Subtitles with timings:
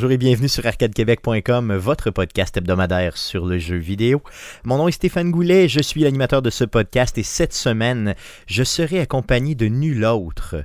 [0.00, 4.22] Bonjour et bienvenue sur arcadequebec.com, votre podcast hebdomadaire sur le jeu vidéo.
[4.64, 8.14] Mon nom est Stéphane Goulet, je suis l'animateur de ce podcast et cette semaine,
[8.46, 10.64] je serai accompagné de nul autre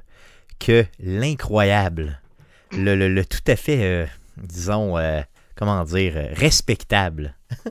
[0.57, 2.21] que l'incroyable,
[2.71, 4.05] le, le- le tout à fait, euh,
[4.37, 5.19] disons, euh,
[5.57, 7.35] comment dire, respectable.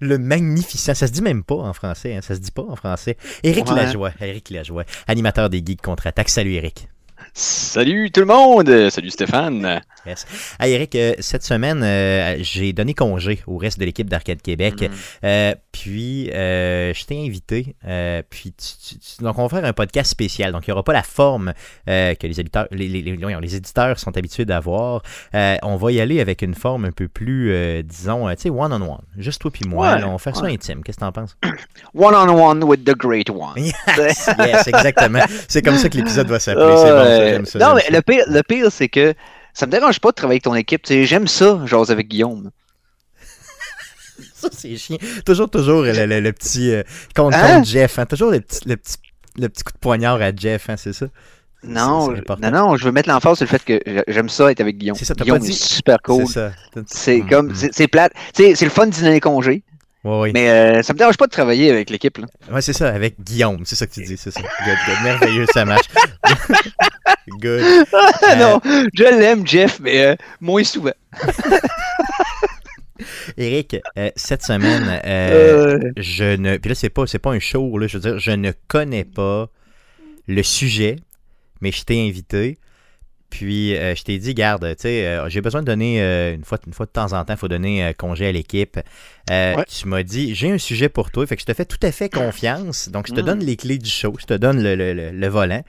[0.00, 2.74] Le magnificent, ça se dit même pas en français, hein, ça se dit pas en
[2.76, 3.16] français.
[3.44, 3.74] Éric Ouais.
[3.76, 6.28] Lajoie, Éric Lajoie, animateur des Geeks Contre-Attaque.
[6.28, 6.88] Salut Éric.
[7.34, 8.90] Salut tout le monde!
[8.90, 9.80] Salut Stéphane!
[10.06, 10.24] Yes.
[10.60, 14.82] Hey Eric, euh, cette semaine, euh, j'ai donné congé au reste de l'équipe d'Arcade Québec.
[14.82, 14.90] Mhm.
[15.24, 17.74] Euh, puis, euh, je t'ai invité.
[18.30, 20.52] puis, tu- tu- tu- donc, on va faire un podcast spécial.
[20.52, 21.52] Donc, il n'y aura pas la forme
[21.86, 25.02] que les, éditeurs, les, les- les- voyons, les éditeurs sont habitués d'avoir.
[25.34, 29.02] On va y aller avec une forme un peu plus, disons, tu sais, one-on-one.
[29.18, 29.94] Juste toi puis moi.
[29.94, 30.82] Ouais, là, on va faire ça intime.
[30.84, 31.36] Qu'est-ce que t'en penses?
[31.94, 33.56] One on one with the great one.
[33.96, 35.24] Yes, yes, exactement.
[35.48, 36.64] C'est comme ça que l'épisode va s'appeler.
[36.76, 37.58] C'est bon, ça, ça.
[37.58, 37.90] non, mais ça.
[37.90, 39.14] le pire, le pire c'est que
[39.54, 40.82] ça me dérange pas de travailler avec ton équipe.
[40.82, 42.50] tu sais, J'aime ça, j'ose avec Guillaume.
[44.34, 44.96] Ça, c'est chiant.
[45.24, 46.70] Toujours, toujours le, le- le petit.
[46.72, 46.82] euh,
[47.14, 47.56] contre, Hein?
[47.56, 47.98] contre Jeff.
[47.98, 48.06] hein.
[48.06, 48.96] Toujours le petit, le, petit,
[49.38, 51.06] le petit coup de poignard à Jeff, hein, c'est ça?
[51.64, 54.60] Non, non, non, je veux mettre l'emphase sur le fait que j'a- j'aime ça être
[54.60, 54.96] avec Guillaume.
[54.96, 56.26] C'est ça, t'as Guillaume pas dit- est super cool.
[56.26, 56.52] C'est ça.
[56.86, 57.54] C'est Mm, comme, mm.
[57.56, 58.12] c'est c'est plate.
[58.34, 59.62] C'est le fun d'une année congé,
[60.04, 60.30] Ouais, ouais.
[60.32, 62.18] mais euh, ça me dérange pas de travailler avec l'équipe.
[62.52, 63.62] Ouais, c'est ça, avec Guillaume.
[63.64, 64.40] C'est ça que tu dis, c'est ça.
[64.40, 64.96] Good, good.
[65.02, 65.86] Merveilleux, ça marche.
[67.40, 67.62] good.
[68.38, 68.60] Non,
[68.94, 70.92] je l'aime, Jeff, mais euh, moins souvent.
[73.36, 76.56] Eric, euh, cette semaine, euh, Euh, je ne.
[76.56, 77.86] Puis là, c'est pas, c'est pas un show, là.
[77.86, 79.48] Je veux dire, je ne connais pas
[80.26, 80.96] le sujet,
[81.60, 82.58] mais je t'ai invité.
[83.28, 86.44] Puis euh, je t'ai dit, garde, tu sais, euh, j'ai besoin de donner euh, une
[86.44, 88.78] fois, une fois de temps en temps, il faut donner congé à l'équipe.
[89.28, 89.56] Ouais.
[89.68, 91.90] Tu m'as dit, j'ai un sujet pour toi, fait que je te fais tout à
[91.92, 92.88] fait confiance.
[92.88, 93.24] Donc je te Mm.
[93.24, 95.62] donne les clés du show, je te donne le, le- le- le volant.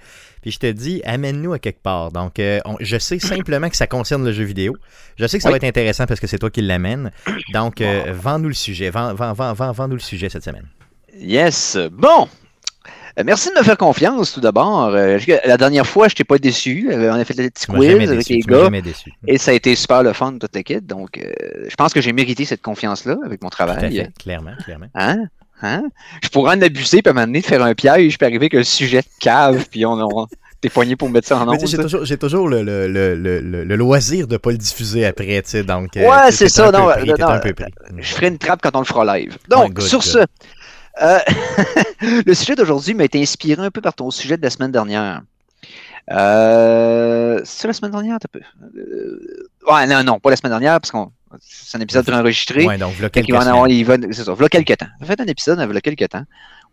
[0.44, 2.12] Puis je te dis, amène-nous à quelque part.
[2.12, 2.36] Donc
[2.66, 4.78] on- je sais simplement que ça concerne le jeu vidéo.
[5.18, 5.54] Je sais que ça Oui.
[5.54, 7.12] va être intéressant parce que c'est toi qui l'amène.
[7.54, 10.68] Donc vends-nous le sujet, vends, vends, vends, vends, vends-nous le sujet cette semaine.
[11.20, 11.78] Yes.
[11.92, 12.28] Bon.
[13.20, 14.86] Euh, Merci de me faire confiance tout d'abord.
[14.94, 16.90] Euh, la dernière fois, je t'ai pas déçu.
[16.92, 18.34] Euh, On a fait le petit Tu m'as jamais quiz avec déçu.
[18.34, 19.12] les gars déçu.
[19.28, 20.86] et ça a été super le fun toute l'équipe.
[20.86, 21.32] Donc, euh,
[21.68, 23.96] je pense que j'ai mérité cette confiance-là avec mon Tout à travail.
[23.96, 24.88] fait, clairement, clairement.
[24.96, 25.26] Hein?
[25.64, 25.86] Hein?
[26.22, 28.46] Je pourrais en abuser puis à un moment donné, de faire un piège puis arriver
[28.46, 30.28] avec le sujet de cave puis on, on
[30.62, 33.76] t'es poigné pour mettre ça en sais, J'ai toujours, le, le, le, le, le- le
[33.76, 35.90] loisir de ne pas le diffuser après, tu sais, donc...
[35.96, 37.40] Ouais, c'est ça, non, pris, non, non.
[37.98, 39.38] Je ferai une trappe quand on le fera live.
[39.50, 40.08] Donc, good, sur good.
[40.08, 40.20] ce,
[41.02, 41.20] euh,
[42.26, 45.22] le sujet d'aujourd'hui m'a été inspiré un peu par ton sujet de la semaine dernière.
[46.12, 48.40] Euh, c'est la semaine dernière, t'as peu.
[48.78, 50.98] Euh, ouais, non, non, pas la semaine dernière, parce que
[51.42, 52.66] c'est un épisode préenregistré.
[52.66, 54.88] Ouais, donc, voilà quelques voilà quelques temps.
[55.02, 56.24] J'ai fait un épisode a quelques temps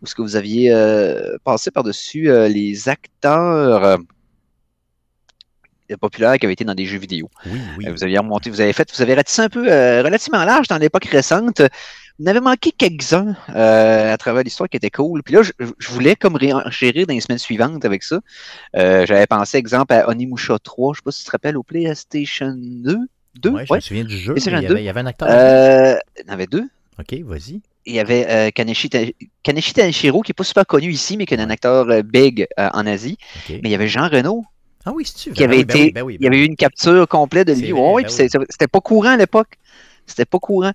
[0.01, 3.97] où ce que vous aviez euh, passé par-dessus euh, les acteurs euh,
[5.99, 7.29] populaires qui avaient été dans des jeux vidéo.
[7.45, 7.85] Oui, oui.
[7.89, 11.05] Vous aviez remonté, vous avez fait, vous avez ratissé un peu relativement large dans l'époque
[11.05, 11.61] récente.
[12.19, 15.21] Vous en avez manqué quelques-uns euh, à travers l'histoire qui était cool.
[15.21, 18.19] Puis là, je, je voulais comme réenchérir dans les semaines suivantes avec ça.
[18.77, 21.63] Euh, J'avais pensé, exemple, à Onimusha 3, je sais pas si tu te rappelles, au
[21.63, 22.97] PlayStation 2.
[23.35, 25.05] 2 Ouais, je me souviens du jeu, c'est il y, avait, il y avait un
[25.07, 25.27] acteur.
[25.29, 26.63] Euh, il y en avait deux.
[26.97, 27.61] Ok, vas-y.
[27.85, 28.89] Il y avait Kaneshi,
[29.43, 33.17] Kaneshi qui n'est pas super connu ici, mais qui est un acteur big en Asie.
[33.49, 34.45] Mais il y avait Jean Reno,
[34.85, 35.33] Ah oui, c'est-tu?
[35.33, 35.91] qui avait Ben oui, été.
[35.91, 37.73] ben oui, ben il y avait eu une capture complète de C'est lui.
[37.73, 39.57] ben c'est- c'était pas courant à l'époque.
[40.05, 40.71] C'était pas courant.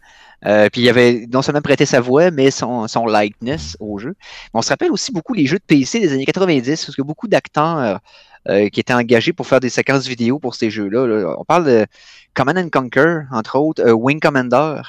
[0.47, 4.15] Euh, puis il avait non seulement prêté sa voix, mais son, son likeness au jeu.
[4.55, 7.29] On se rappelle aussi beaucoup les jeux de PC des années 90, parce que beaucoup
[7.29, 8.01] d'acteurs
[8.49, 11.07] euh, qui étaient engagés pour faire des séquences vidéo pour ces jeux-là.
[11.07, 11.35] là.
[11.39, 11.87] On parle de
[12.33, 14.81] Command and Conquer, entre autres, euh, Wing Commander.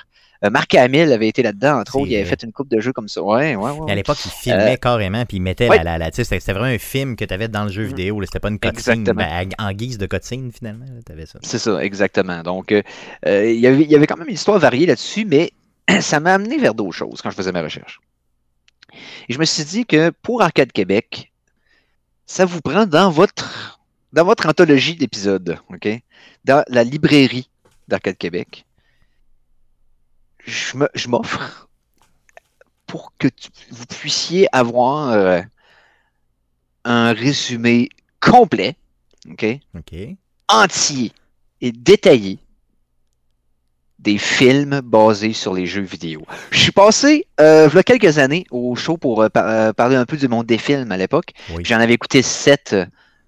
[0.44, 2.08] Euh, Marc Hamill avait été là-dedans, entre autres.
[2.10, 3.22] Il avait fait une coupe de jeux comme ça.
[3.22, 3.92] Ouais, ouais, ouais.
[3.92, 5.84] À l'époque, il filmait carrément, puis il mettait la.
[5.84, 7.88] la, la c'était vraiment un film que tu avais dans le jeu Mhm.
[7.90, 8.22] vidéo.
[8.24, 9.04] C'était pas une cutscene.
[9.04, 10.86] Ben, en guise de cutscene, finalement.
[11.06, 11.40] Tu avais ça.
[11.44, 12.42] C'est ça, exactement.
[12.42, 12.82] Donc, euh,
[13.28, 15.52] euh, il, y avait, il y avait quand même une histoire variée là-dessus, mais
[16.02, 18.00] ça m'a amené vers d'autres choses quand je faisais ma recherche.
[19.30, 21.32] Et je me suis dit que pour Arcade Québec,
[22.26, 23.80] ça vous prend dans votre,
[24.12, 25.58] dans votre anthologie d'épisodes?
[26.46, 27.50] Dans la librairie
[27.88, 28.66] d'Arcade Québec.
[30.46, 31.68] Je m'offre
[32.88, 35.42] pour que tu- vous puissiez avoir euh,
[36.84, 37.90] un résumé
[38.20, 38.76] complet,
[39.30, 39.46] OK?
[39.78, 39.94] Ok.
[40.50, 41.12] entier
[41.62, 42.40] et détaillé
[44.00, 46.24] des films basés sur les jeux vidéo.
[46.50, 49.96] Je suis passé, euh, il y a quelques années, au show pour euh, par- parler
[49.96, 51.34] un peu du monde des films à l'époque.
[51.52, 51.64] Oui.
[51.64, 52.76] J'en avais écouté sept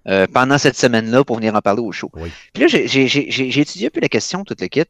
[0.08, 2.10] euh, pendant cette semaine-là pour venir en parler au show.
[2.14, 2.28] Oui.
[2.52, 4.82] Puis là, j'ai étudié un peu la question, toute le kit.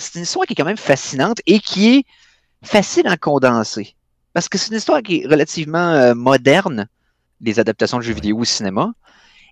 [0.00, 2.04] C'est une histoire qui est quand même fascinante et qui est
[2.62, 3.94] facile à condenser.
[4.32, 6.88] Parce que c'est une histoire qui est relativement euh, moderne,
[7.40, 8.92] les adaptations de jeux vidéo au cinéma,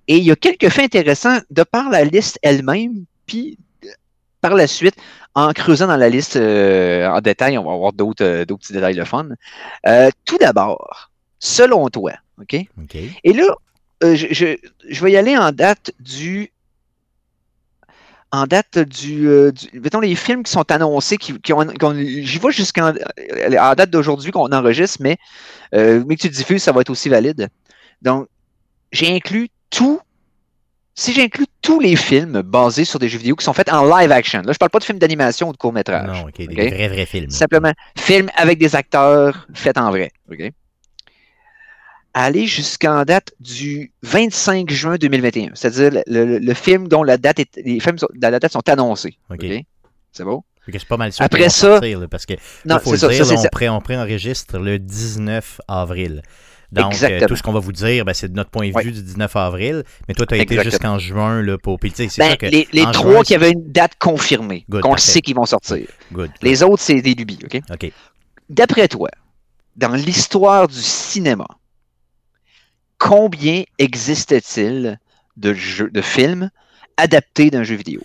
[0.09, 3.89] Et il y a quelques faits intéressants de par la liste elle-même, puis euh,
[4.41, 4.95] par la suite,
[5.35, 8.95] en creusant dans la liste euh, en détail, on va avoir d'autres euh, petits détails
[8.97, 9.29] de fun.
[10.25, 12.55] Tout d'abord, selon toi, OK?
[13.25, 13.55] Et là,
[14.03, 14.57] je, je-
[14.89, 16.53] je vais y aller en date du.
[18.31, 21.65] En date du, euh, du- Mettons les films qui sont annoncés, qui, qui ont.
[21.97, 25.17] J'y vais jusqu'en euh, en date d'aujourd'hui qu'on enregistre, mais,
[25.75, 27.49] euh, mais que tu diffuses, ça va être aussi valide.
[28.03, 28.27] Donc,
[28.93, 30.01] j'ai inclus tout.
[30.95, 34.11] Si j'inclus tous les films basés sur des jeux vidéo qui sont faits en live
[34.11, 36.09] action, là, je parle pas de films d'animation ou de court-métrage.
[36.09, 36.37] Non, OK.
[36.39, 36.73] Des OK?
[36.75, 37.31] vrais, vrais films.
[37.31, 40.11] Simplement, film avec des acteurs faits en vrai.
[40.31, 40.51] OK?
[42.15, 47.39] Aller jusqu'en date du 25 juin 2021, c'est-à-dire le, le- le film dont la date
[47.39, 49.19] est, les films sont- dont la date sont annoncés.
[49.31, 49.45] OK.
[50.13, 50.45] C'est beau?
[50.67, 52.35] Que pas mal sûr Après ça- sortir, là, parce que
[52.67, 53.09] Non, là, faut le ça.
[53.09, 56.23] dire, ça, là, on, pré- on préenregistre le 19 avril.
[56.73, 58.83] Donc, euh, tout ce qu'on va vous dire, ben, c'est de notre point de Ouais.
[58.85, 59.83] vue du 19 avril.
[60.07, 61.79] Mais toi, tu as été jusqu'en juin là, pour.
[61.81, 62.47] Puis, Ben, que.
[62.47, 65.87] les trois juin, qui avaient une date confirmée, qu'on sait qu'ils vont sortir.
[66.13, 66.31] Good.
[66.43, 67.39] Les autres, c'est des lubies.
[67.45, 67.61] OK?
[67.73, 67.93] OK.
[68.51, 69.09] D'après toi,
[69.77, 71.47] dans l'histoire du cinéma,
[72.99, 74.99] combien existe-t-il
[75.37, 76.51] de, jeux, de films
[76.97, 78.03] adaptés d'un jeu vidéo?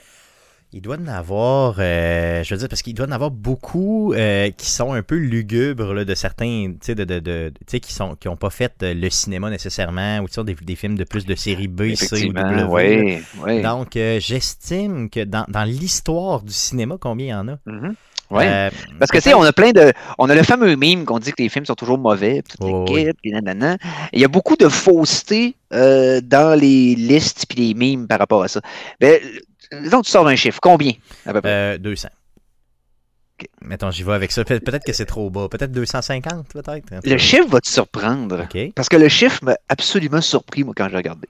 [0.75, 4.49] Il doit en avoir, euh, je veux dire, parce qu'il doit en avoir beaucoup euh,
[4.49, 8.27] qui sont un peu lugubres là, de certains, tu sais, de, de, qui sont qui
[8.27, 11.67] ont pas fait euh, le cinéma nécessairement, ou des, des films de plus de série
[11.67, 12.55] B, C ou W.
[12.55, 12.67] là.
[12.67, 13.19] oui.
[13.43, 13.61] oui.
[13.61, 17.59] Donc, euh, j'estime que dans, dans l'histoire du cinéma, combien il y en a?
[17.67, 17.93] Mhm.
[18.31, 18.47] Ouais.
[18.47, 19.93] Euh, Parce que tu sais, on a plein de.
[20.17, 22.85] On a le fameux meme qu'on dit que les films sont toujours mauvais, puis Oh,
[22.87, 23.77] les kits, puis nanana.
[24.11, 28.41] Il y a beaucoup de fausseté euh, dans les listes puis les memes par rapport
[28.43, 28.59] à ça.
[28.99, 29.19] Ben,
[29.81, 30.59] disons tu sors un chiffre.
[30.61, 30.93] Combien
[31.25, 31.49] à peu près?
[31.49, 32.07] euh, 200.
[33.61, 34.43] Mettons, j'y vais avec ça.
[34.45, 35.47] Pe- Peut-être que c'est trop bas.
[35.49, 37.05] Peut-être 250, peut-être.
[37.05, 38.43] Le chiffre va te surprendre.
[38.43, 38.71] OK.
[38.73, 41.27] Parce que le chiffre m'a absolument surpris, moi, quand j'ai regardé.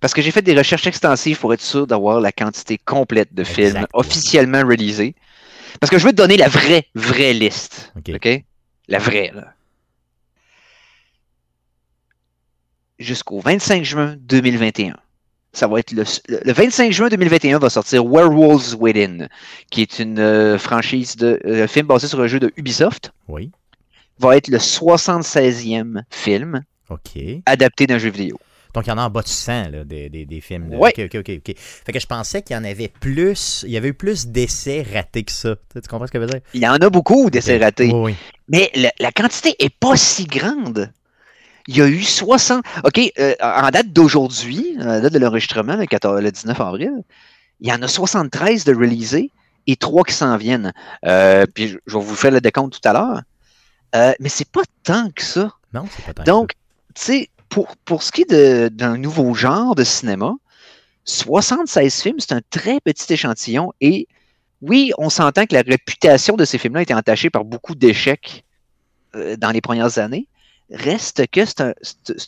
[0.00, 3.42] Parce que j'ai fait des recherches extensives pour être sûr d'avoir la quantité complète de
[3.44, 5.14] films officiellement réalisés.
[5.80, 7.92] Parce que je veux te donner la vraie, vraie liste.
[7.96, 8.44] OK.
[8.88, 9.52] La vraie, là.
[12.98, 14.96] Jusqu'au 25 juin 2021.
[15.52, 19.28] Ça va être le, le 25 juin 2021 va sortir Werewolves Within,
[19.70, 23.12] qui est une euh, franchise de euh, film basé sur un jeu de Ubisoft.
[23.28, 23.50] Oui.
[24.18, 27.18] Va être le 76e film OK.
[27.46, 28.38] adapté d'un jeu vidéo.
[28.76, 30.68] Donc, il y en a en bas de 100, là, des, des, des films.
[30.74, 30.92] Ouais.
[30.98, 31.54] OK, OK, OK.
[31.56, 33.64] Fait que je pensais qu'il y en avait plus.
[33.66, 35.56] Il y avait eu plus d'essais ratés que ça.
[35.72, 36.40] Tu, comprends ce que je veux dire?
[36.52, 37.90] Il y en a beaucoup d'essais ratés.
[37.90, 38.14] Oui, oui.
[38.48, 40.92] Mais la, la quantité est pas si grande.
[41.68, 42.62] Il y a eu 60.
[42.84, 46.92] OK, euh, en date d'aujourd'hui, en date de l'enregistrement, le, 14 le 19 avril,
[47.60, 49.30] il y en a 73 de releasés
[49.66, 50.74] et 3 qui s'en viennent.
[51.06, 53.22] Euh, puis je, je vais vous faire le décompte tout à l'heure.
[53.94, 55.50] Euh, mais c'est pas tant que ça.
[55.72, 56.24] Non, c'est pas tant.
[56.24, 56.50] que Donc,
[56.94, 60.34] tu sais, pour, pour ce qui est d'un nouveau genre de cinéma,
[61.04, 63.72] 76 films, c'est un très petit échantillon.
[63.80, 64.08] Et
[64.62, 68.44] oui, on s'entend que la réputation de ces films-là a été entachée par beaucoup d'échecs
[69.14, 70.26] euh, dans les premières années.
[70.70, 71.74] Reste que c'est un,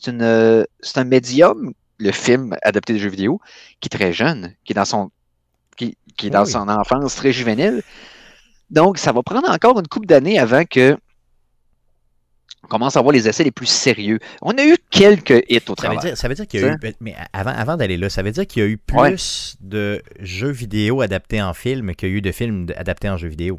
[0.06, 3.40] une, médium, le film adapté de jeux vidéo,
[3.80, 5.10] qui est très jeune, qui est dans son,
[5.76, 6.52] qui, qui est dans Oui.
[6.52, 7.82] son enfance très juvénile.
[8.70, 10.96] Donc, ça va prendre encore une couple d'années avant que
[12.68, 14.18] commence à voir les essais les plus sérieux.
[14.42, 15.98] On a eu quelques hits au Ça veut travail.
[16.00, 16.78] dire, ça veut dire qu'il y a eu.
[17.00, 20.50] Mais avant, avant d'aller là, ça veut dire qu'il y a eu plus de jeux
[20.50, 23.58] vidéo adaptés en film qu'il y a eu de films adaptés en jeux vidéo.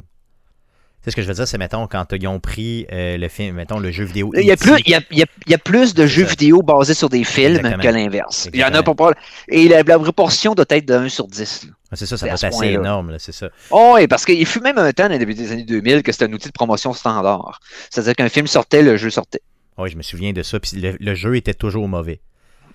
[1.02, 3.28] Tu sais ce que je veux dire, c'est mettons quand ils ont pris euh, le
[3.28, 4.30] film, mettons le jeu vidéo.
[4.36, 6.06] Il y, a plus, il, y a, il y a- il y a plus de
[6.06, 7.82] jeux vidéo basés sur des films Exactement.
[7.82, 8.48] que l'inverse.
[8.52, 9.12] Il y en a pas.
[9.48, 11.64] Et la, la proportion doit être de 1 sur 10.
[11.64, 11.70] là.
[11.92, 13.48] Ah, c'est ça, ça à être assez énorme, c'est ça.
[13.70, 16.12] Oh, oui, parce qu'il fut même un temps, dans le début des années 2000, que
[16.12, 17.60] c'était un outil de promotion standard.
[17.88, 19.40] C'est-à-dire qu'un film sortait, le jeu sortait.
[19.78, 20.60] Oui, je me souviens de ça.
[20.60, 22.20] Puis le, le jeu était toujours mauvais.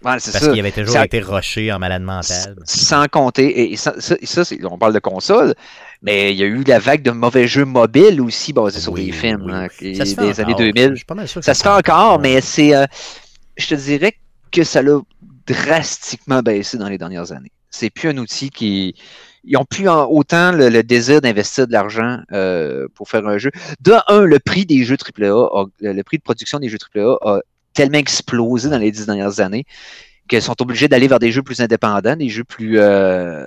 [0.06, 2.56] Ouais, c'est Parce qu'il avait toujours Ça- été rushé en malade mental.
[2.66, 5.56] Sans compter, et ça, ça, ça, c'est- on parle de console,
[6.04, 9.08] mais il y a eu la vague de mauvais jeux mobiles aussi basés sur Oui,
[9.08, 9.52] des films oui.
[9.54, 10.66] hein, qui- Ça se fait des années encore.
[10.68, 10.90] 2000.
[10.92, 12.76] Je suis pas mal sûr que Ça se fait encore, mais c'est.
[12.76, 12.86] euh,
[13.58, 14.14] je te dirais
[14.52, 15.00] que ça l'a
[15.48, 17.52] drastiquement baissé dans les dernières années.
[17.70, 18.96] C'est plus un outil qui.
[19.48, 23.52] Ils ont plus autant le, le désir d'investir de l'argent euh, pour faire un jeu.
[23.80, 27.18] De un, le prix des jeux AAA, a- le prix de production des jeux AAA
[27.22, 27.40] a
[27.76, 29.66] tellement explosé dans les dix dernières années
[30.28, 32.80] qu'elles sont obligées d'aller vers des jeux plus indépendants, des jeux plus.
[32.80, 33.46] euh,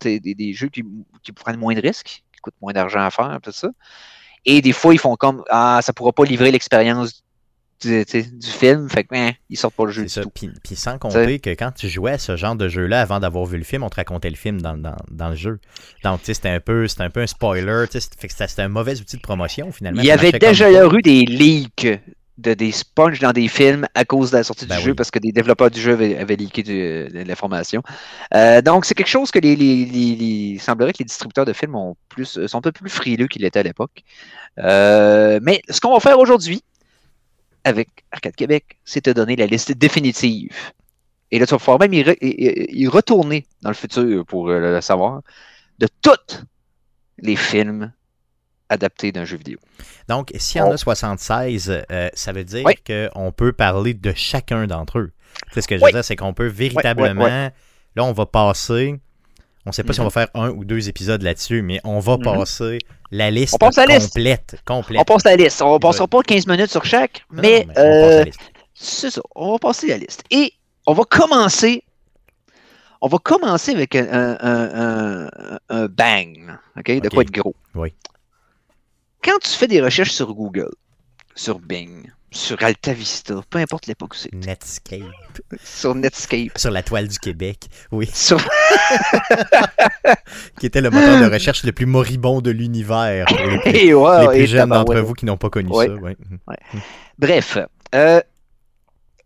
[0.00, 0.84] des, des jeux qui,
[1.22, 3.68] qui prennent moins de risques, qui coûtent moins d'argent à faire, tout ça.
[4.44, 7.22] Et des fois, ils font comme Ah, ça pourra pas livrer l'expérience
[7.80, 8.04] du,
[8.42, 10.28] film, fait que hein, ils sortent pas le jeu C'est ça.
[10.32, 13.44] Puis, puis sans compter que quand tu jouais à ce genre de jeu-là, avant d'avoir
[13.44, 15.58] vu le film, on te racontait le film dans, dans, dans le jeu.
[16.04, 17.86] Donc, c'était un peu, c'était un peu un spoiler.
[17.90, 20.00] C'était un mauvais outil de promotion, finalement.
[20.00, 21.88] Il y avait déjà eu des leaks
[22.38, 24.86] de des sponges dans des films à cause de la sortie Ben du oui.
[24.86, 26.72] jeu parce que des développeurs du jeu avaient, avaient leaké du-
[27.08, 27.82] de l'information.
[28.34, 31.74] Euh, donc, c'est quelque chose que les, les- les- semblerait que les distributeurs de films
[31.76, 34.02] ont plus, sont un peu plus frileux qu'ils l'étaient à l'époque.
[34.58, 36.62] Euh, mais ce qu'on va faire aujourd'hui
[37.64, 40.72] avec Arcade Québec, c'est te donner la liste définitive.
[41.30, 44.48] Et là, tu vas pouvoir même y, re- y- y retourner dans le futur pour
[44.48, 45.20] euh, le savoir
[45.78, 46.44] de tous
[47.18, 47.92] les films
[48.72, 49.58] adaptés d'un jeu vidéo.
[50.08, 52.74] Donc, s'il y en a 76, euh, ça veut dire Oui.
[52.86, 55.12] qu'on peut parler de chacun d'entre eux.
[55.52, 55.90] Sais, ce que je Oui.
[55.90, 57.50] veux dire, c'est qu'on peut véritablement.
[57.94, 59.00] Là, on va passer.
[59.64, 60.10] On ne sait pas si on Mhm.
[60.10, 62.24] va faire un ou deux épisodes là-dessus, mais on va Mhm.
[62.24, 62.78] passer
[63.10, 64.56] la liste On complète.
[64.64, 65.00] complète.
[65.00, 65.62] On passe la liste.
[65.62, 68.24] On ne passera pas 15 minutes sur chaque, Non, mais, euh,
[68.74, 69.20] c'est ça.
[69.36, 70.24] On va passer la liste.
[70.30, 70.52] Et
[70.86, 71.84] on va commencer.
[73.00, 76.56] On va commencer avec un, un- un- un- un bang.
[76.78, 77.00] OK?
[77.00, 77.54] De quoi de gros?
[77.74, 77.94] Oui.
[79.24, 80.70] Quand tu fais des recherches sur Google,
[81.34, 85.02] sur Bing, sur AltaVista, peu importe l'époque où c'est, Netscape.
[85.62, 87.66] sur Netscape, Sur la toile du Québec.
[87.90, 88.08] Oui.
[88.12, 88.38] sur
[90.58, 93.26] Qui était le moteur de recherche le plus moribond de l'univers.
[93.30, 95.86] les plus, Et ouais, les plus et jeunes d'entre vous qui n'ont pas connu Ouais.
[95.88, 95.94] ça.
[95.94, 96.16] ouais.
[97.18, 97.58] Bref,
[97.94, 98.20] euh,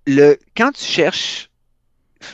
[0.06, 1.48] le, quand tu cherches,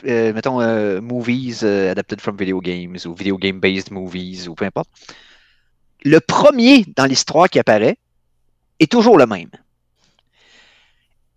[0.05, 4.65] euh, mettons, euh, movies adapted from video games ou video game based movies ou peu
[4.65, 4.89] importe,
[6.03, 7.97] le premier dans l'histoire qui apparaît
[8.79, 9.49] est toujours le même.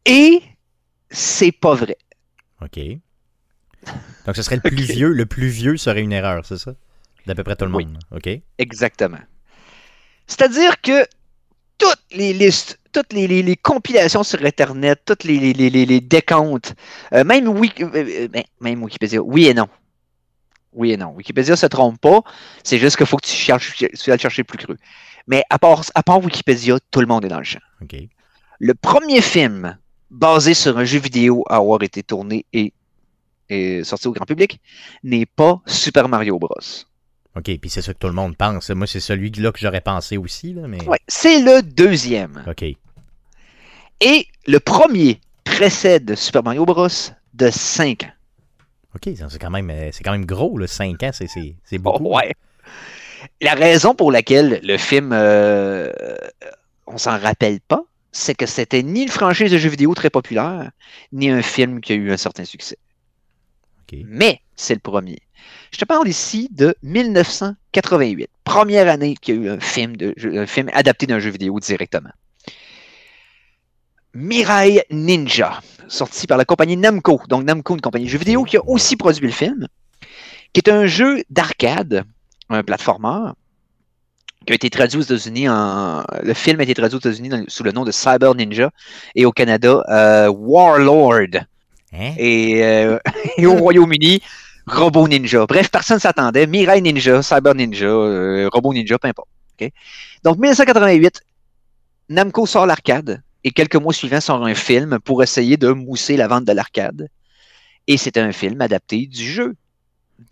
[0.04, 0.42] Et
[1.10, 1.96] c'est pas vrai.
[2.62, 2.78] OK.
[4.26, 5.12] Donc, ce serait le plus vieux.
[5.12, 6.74] Le plus vieux serait une erreur, c'est ça?
[7.26, 7.86] D'à peu près tout le Oui.
[7.86, 7.98] monde.
[8.12, 8.28] OK?
[8.58, 9.18] Exactement.
[10.26, 11.06] C'est-à-dire que
[11.78, 16.74] toutes les listes, toutes les, les- les compilations sur Internet, toutes les, décomptes,
[17.12, 19.68] euh, même, euh, euh, ben, même Wikipédia, oui et non.
[20.76, 21.08] Oui et non.
[21.14, 22.22] Wikipédia se trompe pas,
[22.62, 24.76] c'est juste qu'il faut que tu cherches, tu le chercher plus cru.
[25.26, 27.60] Mais à part, à part Wikipédia, tout le monde est dans le champ.
[28.58, 29.76] Le premier film
[30.10, 32.72] basé sur un jeu vidéo à avoir été tourné et,
[33.48, 34.60] et sorti au grand public
[35.02, 36.54] n'est pas Super Mario Bros.
[37.36, 37.58] OK.
[37.58, 38.70] Puis c'est ça que tout le monde pense.
[38.70, 40.54] Moi, c'est celui-là que j'aurais pensé aussi.
[40.54, 40.82] Là, mais...
[40.86, 42.44] Ouais, c'est le deuxième.
[42.46, 42.64] OK.
[44.00, 46.88] Et le premier précède Super Mario Bros.
[47.34, 48.15] de 5 ans.
[48.96, 49.16] OK.
[49.16, 50.66] ça, C'est quand, même, euh, c'est quand même gros, là.
[50.66, 52.32] 5 ans, c'est, c'est, Oh, ouais.
[53.40, 55.92] La raison pour laquelle le film, euh,
[56.86, 60.70] on s'en rappelle pas, c'est que c'était ni une franchise de jeux vidéo très populaire,
[61.12, 62.78] ni un film qui a eu un certain succès.
[63.92, 65.18] Mais c'est le premier.
[65.70, 70.14] Je te parle ici de 1988, première année qu'il y a eu un film, de,
[70.36, 72.10] un film adapté d'un jeu vidéo directement.
[74.16, 78.56] Mirai Ninja, sorti par la compagnie Namco, donc Namco, une compagnie de jeux vidéo qui
[78.56, 79.68] a aussi produit le film,
[80.52, 82.04] qui est un jeu d'arcade,
[82.48, 83.32] un platformer,
[84.46, 86.04] qui a été traduit aux États-Unis en.
[86.22, 88.70] Le film a été traduit aux États-Unis dans- sous le nom de Cyber Ninja
[89.14, 91.42] et au Canada, euh, Warlord.
[91.92, 92.12] Hein?
[92.16, 92.98] Et, euh,
[93.36, 94.22] et au Royaume-Uni,
[94.66, 95.46] Robot Ninja.
[95.46, 96.46] Bref, personne ne s'attendait.
[96.46, 99.28] Mirai Ninja, Cyber Ninja, euh, Robot Ninja, peu importe.
[100.22, 101.22] Donc, 1988,
[102.08, 106.26] Namco sort l'arcade et quelques mois suivants sort un film pour essayer de mousser la
[106.26, 107.08] vente de l'arcade.
[107.86, 109.54] Et c'est un film adapté du jeu.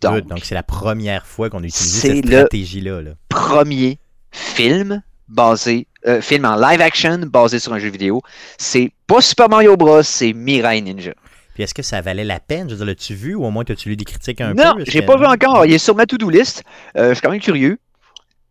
[0.01, 0.43] Donc, Good.
[0.43, 3.01] C'est la première fois qu'on c'est cette le- stratégie-là.
[3.01, 3.11] là.
[3.29, 3.99] premier
[4.31, 8.21] film basé, euh, film en live action basé sur un jeu vidéo.
[8.57, 11.13] C'est pas Super Mario Bros, c'est Mirai Ninja.
[11.53, 12.67] Puis est-ce que ça valait la peine?
[12.67, 14.81] Je veux dire, l'as-tu vu ou au moins as-tu lu des critiques un non, peu?
[14.81, 15.65] Est-ce j'ai pas vu encore.
[15.65, 16.63] Il est sur ma to-do list.
[16.97, 17.79] Euh, je suis quand même curieux.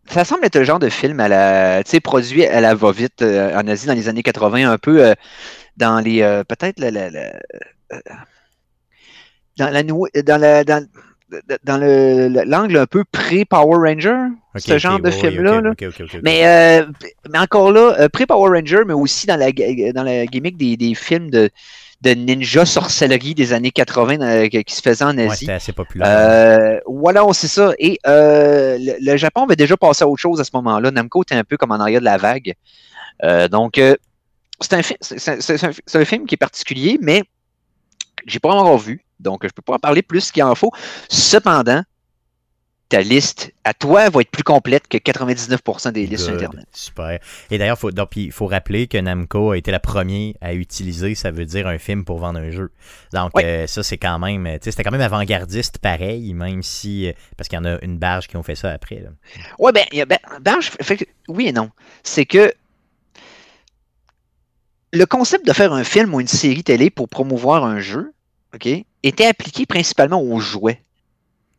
[0.07, 3.21] Ça semble être le genre de film à la, tu sais, produit à la va-vite
[3.21, 5.13] euh, en Asie dans les années 80, un peu euh,
[5.77, 7.33] dans les, euh, peut-être la, la- la-
[9.57, 10.85] dans la, dans la, dans,
[11.63, 14.15] dans le- le- l'angle un peu pré-Power Ranger,
[14.59, 15.51] ce genre de film-là.
[15.61, 15.69] là.
[16.23, 16.85] Mais, euh,
[17.31, 21.29] mais encore là, pré-Power Ranger, mais aussi dans la, dans la gimmick des, des films
[21.31, 21.49] de,
[22.05, 25.39] de ninja sorcellerie des années 80 euh, qui se faisaient en Ouais, Asie.
[25.45, 26.07] c'était assez populaire.
[26.07, 27.71] Euh, voilà, sait ça.
[27.79, 30.91] Et euh, le, le Japon avait déjà passé à autre chose à ce moment-là.
[30.91, 32.53] Namco était un peu comme en arrière de la vague.
[33.23, 33.79] Euh, donc,
[34.61, 37.23] c'est un, c'est- c'est- c'est c'est un film qui est particulier, mais
[38.25, 39.03] j'ai pas encore vu.
[39.19, 40.71] Donc, je peux pas en parler plus qu'il en faut.
[41.09, 41.81] Cependant,
[42.95, 46.65] ta liste à toi va être plus complète que 99% des listes sur Internet.
[46.71, 47.19] Super.
[47.51, 50.53] Et d'ailleurs, faut, donc, puis il faut rappeler que Namco a été la première à
[50.53, 52.71] utiliser, ça veut dire un film pour vendre un jeu.
[53.11, 57.49] Donc euh, ça, c'est quand même, c'était quand même avant-gardiste pareil, même si, euh, parce
[57.49, 59.01] qu'il y en a une barge qui ont fait ça après.
[59.01, 59.09] là.
[59.59, 59.83] Ouais, ben,
[60.39, 61.71] ben, je- fait oui et non.
[62.01, 62.53] C'est que
[64.93, 68.13] le concept de faire un film ou une série télé pour promouvoir un jeu,
[68.53, 68.69] OK,
[69.03, 70.81] était appliqué principalement aux jouets.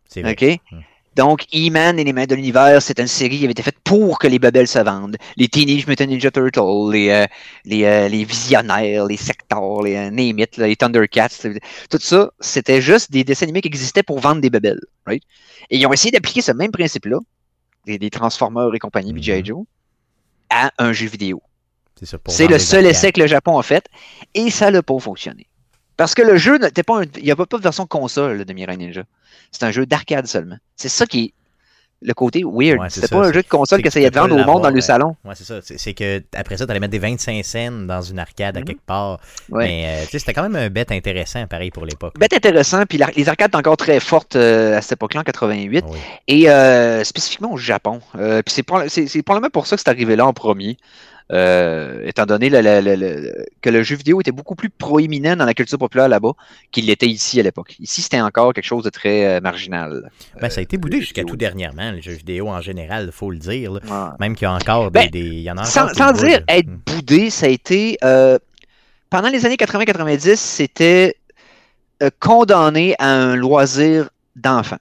[0.08, 0.32] C'est vrai.
[0.32, 0.60] OK?
[0.72, 0.80] Hmm.
[1.16, 4.18] Donc, E-Man et les Mains de l'Univers, c'est une série qui avait été faite pour
[4.18, 5.16] que les bebelles se vendent.
[5.38, 7.24] Les Teenage Mutant Ninja Turtles, les, euh,
[7.64, 11.48] les, euh, les, Visionnaires, les Sectors, les euh, les Thundercats,
[11.88, 14.82] tout ça, c'était juste des dessins animés qui existaient pour vendre des bebelles.
[15.06, 15.22] Right?
[15.70, 17.18] Et ils ont essayé d'appliquer ce même principe-là,
[17.86, 19.46] des, des, Transformers et compagnie, mm -hmm.
[19.46, 19.64] Joe,
[20.50, 21.40] à un jeu vidéo.
[22.28, 23.84] C'est le seul essai que le Japon a fait,
[24.34, 25.46] et ça n'a pas fonctionné.
[25.96, 26.96] Parce que le jeu n'était pas.
[27.16, 29.04] Il n'y a pas de version console de Mirai Ninja.
[29.58, 30.56] C'est un jeu d'arcade seulement.
[30.76, 31.32] C'est ça qui est
[32.02, 32.78] le côté weird.
[32.78, 34.80] Ouais, C'était pas un jeu de console qui essayait de vendre au monde dans le
[34.82, 35.16] salon.
[35.24, 35.60] Ouais, c'est ça.
[35.62, 38.84] C'est que après ça, tu allais mettre des 25 scènes dans une arcade à quelque
[38.84, 39.18] part.
[39.48, 39.66] Ouais.
[39.66, 42.14] Mais euh, c'était quand même un bête intéressant, pareil pour l'époque.
[42.18, 42.84] Bête intéressant.
[42.84, 45.84] Puis les arcades étaient encore très fortes euh, à cette époque-là, en 88.
[45.88, 45.98] Oui.
[46.28, 48.00] Et euh, spécifiquement au Japon.
[48.12, 50.76] Puis c'est probablement pour ça que c'est arrivé là en premier.
[51.32, 55.44] Euh, étant donné le, le, le, que le jeu vidéo était beaucoup plus proéminent dans
[55.44, 56.32] la culture populaire là-bas
[56.70, 57.74] qu'il l'était ici à l'époque.
[57.80, 60.08] Ici, c'était encore quelque chose de très euh, marginal.
[60.40, 63.32] Ben, ça a été boudé jusqu'à tout dernièrement, le jeu vidéo en général, il faut
[63.32, 63.72] le dire.
[63.72, 63.80] Ouais.
[64.20, 65.00] Même qu'il y a encore des.
[65.00, 67.98] Ben, des y en a sans, sans dire être boudé, ça a été.
[68.04, 68.38] Euh,
[69.10, 71.16] pendant les années 80-90, c'était
[72.20, 74.78] condamné à un loisir d'enfant.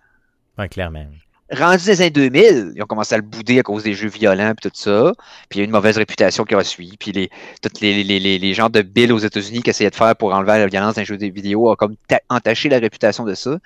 [0.59, 1.05] Oui, clairement
[1.51, 4.09] rendu dans les années 2000, ils ont commencé à le bouder à cause des jeux
[4.09, 5.13] violents et tout ça.
[5.49, 6.97] Puis il y a une mauvaise réputation qui a suivi.
[6.97, 7.29] Puis les,
[7.61, 10.33] tous les, les, les, les gens de Bill aux États-Unis qui essayaient de faire pour
[10.33, 11.95] enlever la violence d'un jeu vidéo ont comme
[12.29, 13.57] entaché la réputation de ça.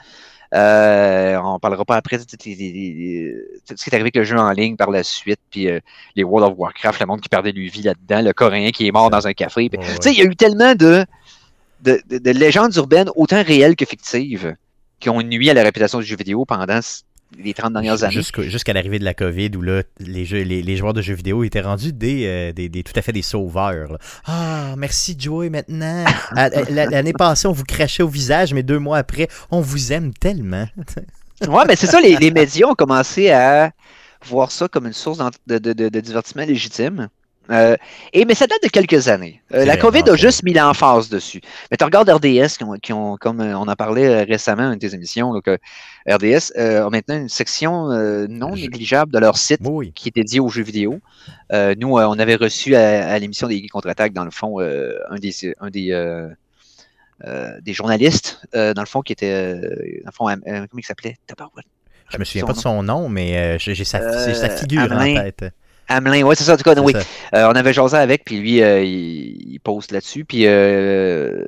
[0.54, 4.50] Euh, on parlera pas après de tout ce qui est arrivé avec le jeu en
[4.52, 5.80] ligne par la suite, puis euh,
[6.16, 8.92] les World of Warcraft, le monde qui perdait lui vie là-dedans, le Coréen qui est
[8.92, 9.70] mort dans un café.
[9.72, 10.12] Ouais, ouais.
[10.12, 11.06] Il y a eu tellement de,
[11.82, 14.56] de, de, de, légendes urbaines, autant réelles que fictives,
[15.00, 16.80] qui ont nuit à la réputation du jeu vidéo pendant
[17.38, 18.14] les 30 dernières années.
[18.14, 21.14] Jusqu'à jusqu l'arrivée de la COVID, où là, les, jeux, les, les, joueurs de jeux
[21.14, 23.94] vidéo étaient rendus des, euh, des, des tout à fait des sauveurs.
[23.94, 23.98] Là.
[24.26, 26.06] Ah, merci Joey maintenant.
[26.70, 30.68] L'année passée, on vous crachait au visage, mais deux mois après, on vous aime tellement.
[31.48, 33.72] ouais, mais c'est ça, les, les, médias ont commencé à
[34.26, 37.10] voir ça comme une source de, de, de, de divertissement légitime.
[37.52, 37.76] Euh,
[38.14, 39.42] et, mais ça date de quelques années.
[39.54, 41.42] Euh, la COVID a juste mis l'emphase dessus.
[41.72, 44.80] Mais tu regardes RDS, qui ont, qui ont, comme on en parlait récemment dans une
[44.80, 45.48] des émissions, donc,
[46.08, 49.92] RDS euh, a maintenant une section euh, non négligeable de leur site oui.
[49.94, 51.00] qui est dédiée aux jeux vidéo.
[51.52, 55.34] Euh, nous, on avait reçu à, à l'émission des contre-attaques, dans le fond, un des,
[55.60, 56.28] un des,
[57.62, 61.18] des journalistes, dans le fond, qui était, dans le fond, comment il s'appelait?
[62.12, 65.46] Je me souviens pas de son nom, mais j'ai sa, sa, figure en tête.
[65.90, 66.94] Hamelin, ouais, c'est ça, en tout cas, oui.
[67.36, 71.44] Euh, on avait jasé avec, puis lui, euh, il, il, poste là-dessus, puis euh,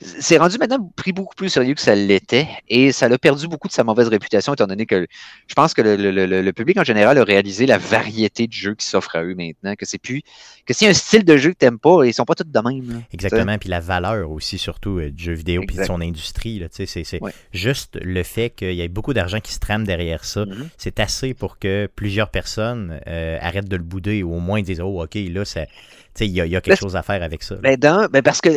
[0.00, 3.68] c'est rendu maintenant pris beaucoup plus sérieux que ça l'était, et ça l'a perdu beaucoup
[3.68, 5.06] de sa mauvaise réputation, étant donné que
[5.46, 8.74] je pense que le, le, le, public en général a réalisé la variété de jeux
[8.74, 10.22] qui s'offrent à eux maintenant, que c'est plus,
[10.64, 12.88] que c'est un style de jeu que t'aimes pas, ils sont pas tous de même.
[12.88, 17.22] Là, Exactement, puis la valeur aussi, surtout, du jeu vidéo, puis de son industrie, c'est
[17.22, 17.32] ouais.
[17.52, 20.68] juste le fait qu'il y ait beaucoup d'argent qui se trame derrière ça, mm -hmm.
[20.78, 24.80] c'est assez pour que plusieurs personnes euh, arrêtent de le bouder, ou au moins disent,
[24.80, 25.66] oh, ok, là, ça
[26.18, 27.54] il y, y, a quelque chose à faire avec ça.
[27.56, 28.48] Ben, dans, ben parce que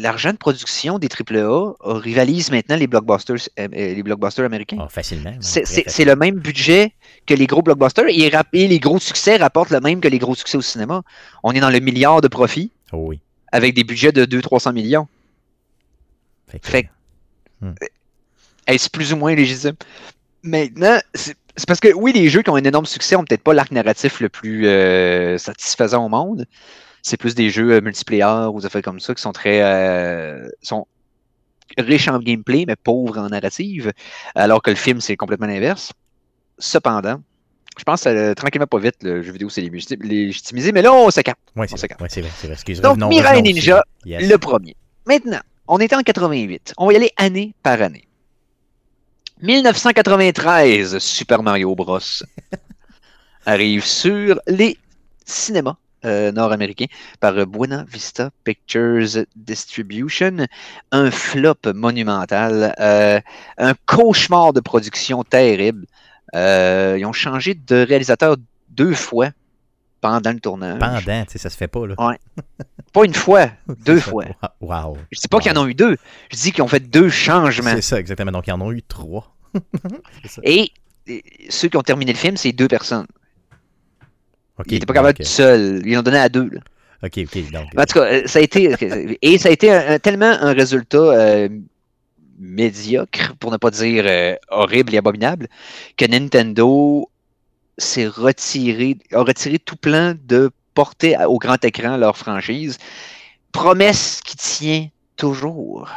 [0.00, 4.76] l'argent de production des AAA rivalise maintenant les blockbusters, euh, les blockbusters américains.
[4.80, 5.34] Oh, facilement.
[5.40, 6.92] C'est le même budget
[7.26, 10.34] que les gros blockbusters et, et, les gros succès rapportent le même que les gros
[10.34, 11.02] succès au cinéma.
[11.42, 13.20] On est dans le milliard de profits oh, oui.
[13.50, 15.08] avec des budgets de 200-300 millions.
[16.48, 16.68] Fait, que...
[16.68, 16.88] fait
[17.60, 17.72] hmm.
[18.66, 19.74] est-ce plus ou moins légitime?
[20.42, 21.36] Maintenant, c'est
[21.66, 24.20] parce que oui, les jeux qui ont un énorme succès ont peut-être pas l'arc narratif
[24.20, 26.46] le plus euh, satisfaisant au monde.
[27.02, 30.48] C'est plus des jeux euh, multiplayer ou des affaires comme ça qui sont très euh,
[30.62, 30.86] sont
[31.78, 33.92] riches en gameplay, mais pauvres en narrative.
[34.34, 35.92] Alors que le film, c'est complètement l'inverse.
[36.58, 37.20] Cependant,
[37.78, 41.38] je pense euh, tranquillement pas vite, le jeu vidéo c'est légitimisé, mais là on s'écarte.
[41.56, 41.88] Oui, c'est vrai.
[42.00, 42.52] Ouais, vrai.
[42.52, 44.28] Excuse, Donc, Mirai Ninja, yes.
[44.28, 44.76] le premier.
[45.06, 46.74] Maintenant, on était en 88.
[46.78, 48.06] On va y aller année par année.
[49.42, 51.98] 1993, Super Mario Bros.
[53.46, 54.78] arrive sur les
[55.24, 56.86] cinémas euh, nord-américains
[57.20, 60.46] par Buena Vista Pictures Distribution.
[60.92, 63.20] Un flop monumental, euh,
[63.58, 65.86] un cauchemar de production terrible.
[66.34, 68.36] Euh, ils ont changé de réalisateur
[68.70, 69.30] deux fois
[70.04, 70.78] pendant le tournage.
[70.78, 71.94] Pendant, tu sais, ça se fait pas, là.
[71.96, 72.18] Ouais.
[72.92, 73.48] Pas une fois,
[73.86, 74.26] deux fois.
[74.60, 74.98] Wow.
[75.10, 75.42] Je dis pas wow.
[75.42, 75.96] qu'ils en ont eu deux.
[76.30, 77.70] Je dis qu'ils ont fait deux changements.
[77.74, 78.30] C'est ça, exactement.
[78.30, 79.34] Donc, ils en ont eu trois.
[80.42, 80.70] et,
[81.06, 83.06] et, ceux qui ont terminé le film, c'est deux personnes.
[84.58, 85.24] Okay, ils n'étaient pas capables okay.
[85.24, 85.80] seuls.
[85.86, 86.50] Ils l'ont donné à deux.
[86.52, 86.60] Là.
[87.02, 87.50] OK, OK.
[87.50, 87.68] Donc...
[87.74, 89.16] En tout cas, ça a été.
[89.22, 91.48] et ça a été un, tellement un résultat euh,
[92.38, 95.48] médiocre, pour ne pas dire euh, horrible et abominable,
[95.96, 97.08] que Nintendo
[97.78, 102.78] s'est retiré, a retiré tout plan de porter au grand écran leur franchise.
[103.52, 105.88] Promesse qui tient toujours.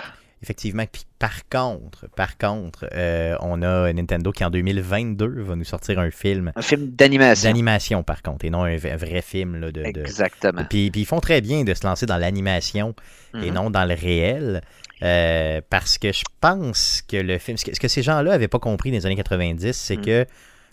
[0.44, 0.84] Effectivement.
[0.92, 6.00] Puis par contre, par contre, euh, on a Nintendo qui en 2022 va nous sortir
[6.00, 6.52] un film.
[6.56, 7.50] Un film d'animation.
[7.50, 9.60] D'animation, par contre, et non un vrai film.
[9.60, 10.64] Là, de, Exactement.
[10.70, 12.94] Puis, puis, ils font très bien de se lancer dans l'animation
[13.34, 13.54] et mhm.
[13.54, 14.62] non dans le réel.
[15.04, 17.58] Euh, parce que je pense que le film.
[17.58, 20.06] Ce que, ces gens-là n'avaient pas compris dans les années 90, c'est mhm.
[20.06, 20.26] que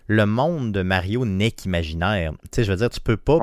[0.06, 2.32] le monde de Mario n'est qu'imaginaire.
[2.32, 3.38] Tu sais, je veux dire, tu peux pas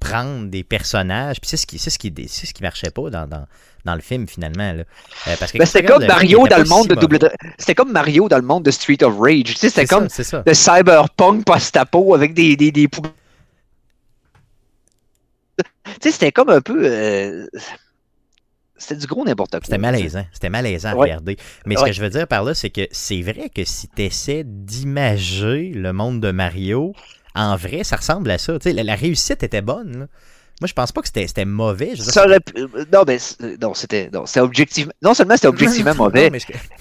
[0.00, 1.40] prendre des personnages.
[1.40, 3.46] Puis c'est ce qui, c'est ce qui, c'est ce qui marchait pas dans, dans,
[3.84, 4.72] dans le film finalement.
[4.72, 4.82] Là.
[5.28, 7.18] Euh, parce que ben, c'était comme Mario dans le monde de double.
[7.58, 9.44] C'était comme Mario dans le monde de Street of Rage.
[9.44, 10.08] Tu sais, c'était comme
[10.46, 12.88] le cyberpunk post-apo avec des, des, des...
[12.88, 13.00] Tu
[16.00, 16.82] sais, c'était comme un peu.
[16.84, 17.46] Euh,
[18.82, 19.60] c'était du gros n'importe quoi.
[19.62, 20.24] C'était malaisant.
[20.32, 21.36] C'était malaisant à regarder.
[21.66, 24.02] Mais ce que je veux dire par là, c'est que c'est vrai que si tu
[24.02, 26.94] essaies d'imager le monde de Mario,
[27.34, 28.54] en vrai, ça ressemble à ça.
[28.64, 30.08] La, la, réussite était bonne.
[30.60, 31.96] Moi, je pense pas que c'était mauvais.
[31.96, 32.38] ça aurait
[32.92, 33.18] Non, mais
[33.60, 34.92] non, c'était non, objectivement.
[35.02, 36.30] Non seulement c'était objectivement mauvais,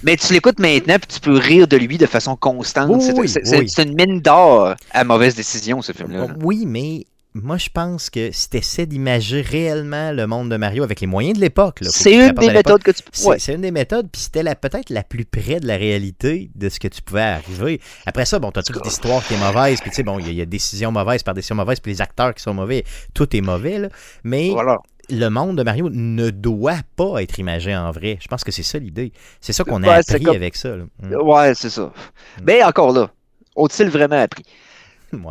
[0.04, 3.02] mais, tu l'écoutes maintenant et tu peux rire de lui de façon constante.
[3.02, 6.28] c'est une mine d'or à mauvaise décision, ce film-là.
[6.44, 10.84] Oui, mais moi, je pense que si tu essaies d'imager réellement le monde de Mario
[10.84, 11.80] avec les moyens de l'époque.
[11.82, 13.38] C'est une des méthodes que tu peux.
[13.38, 16.80] C'est une des méthodes, puis c'était peut-être la plus près de la réalité de ce
[16.80, 17.80] que tu pouvais arriver.
[18.06, 20.34] Après ça, bon, tu as toute l'histoire qui est mauvaise, puis tu sais, bon, il
[20.34, 23.41] y, a décisions mauvaises par décisions mauvaises, puis les acteurs qui sont mauvais, tout est
[23.41, 23.89] mauvais, là.
[24.24, 24.52] Mais.
[25.10, 28.17] Le monde de Mario ne doit pas être imagé en vrai.
[28.22, 29.12] Je pense que c'est ça l'idée.
[29.41, 30.70] C'est ça qu'on a appris avec ça.
[30.70, 31.15] Mm.
[31.24, 31.82] Ouais, c'est ça.
[31.82, 32.44] Mm.
[32.46, 33.10] Mais encore là,
[33.58, 34.46] ont-ils vraiment appris?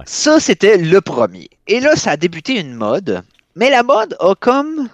[0.07, 1.49] Ça, c'était le premier.
[1.67, 3.23] Et là, ça a débuté une mode.
[3.57, 4.89] Mais la mode a comme.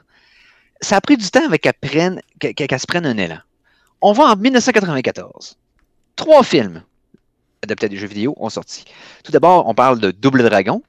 [0.80, 3.38] Ça a pris du temps avec qu'elle se prenne un élan.
[4.00, 5.56] On va en 1994.
[6.16, 6.82] Trois films
[7.62, 8.84] adaptés à des jeux vidéo ont sorti.
[9.24, 10.82] Tout d'abord, on parle de Double Dragon,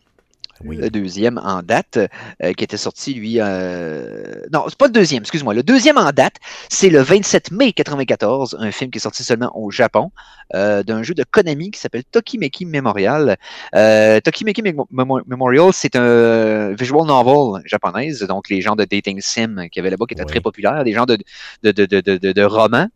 [0.64, 2.00] le deuxième en date,
[2.44, 3.36] euh, qui était sorti, lui.
[3.40, 4.42] Euh...
[4.52, 5.54] Non, c'est pas le deuxième, excuse-moi.
[5.54, 6.36] Le deuxième en date,
[6.70, 10.12] c'est le 27 mai 94, un film qui est sorti seulement au Japon,
[10.56, 13.38] euh, d'un jeu de Konami qui s'appelle Tokimeki Memorial.
[13.76, 19.80] Euh, Tokimeki Memorial, c'est un visual novel japonaise, donc les gens de dating sim qui
[19.80, 21.18] avaient là-bas, qui étaient très populaires, des gens de,
[21.64, 22.88] de, de, de, de romans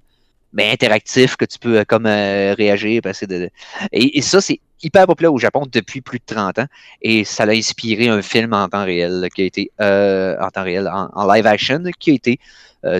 [0.53, 3.01] mais interactif que tu peux euh, comme euh, réagir.
[3.01, 3.49] Passer de,
[3.91, 6.65] et, ça, c'est hyper populaire au Japon depuis plus de 30 ans
[7.01, 10.63] et ça l'a inspiré un film en temps réel qui a été euh, en temps
[10.63, 12.39] réel, en, live action, qui a été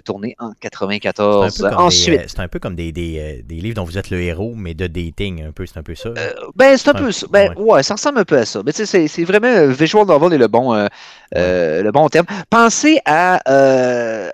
[0.05, 1.65] tourné en 94.
[1.75, 4.75] Ensuite, c'est un peu comme des, des, des, livres dont vous êtes le héros, mais
[4.75, 6.11] de dating, un peu, c'est un peu ça.
[6.53, 7.25] ben, c'est un, peu ça.
[7.31, 7.81] Ben, ouais.
[7.81, 8.61] ça ressemble un peu à ça.
[8.63, 10.87] Mais c'est, c'est vraiment visual novel est le bon,
[11.33, 12.27] le bon terme.
[12.51, 14.29] Pensez à euh,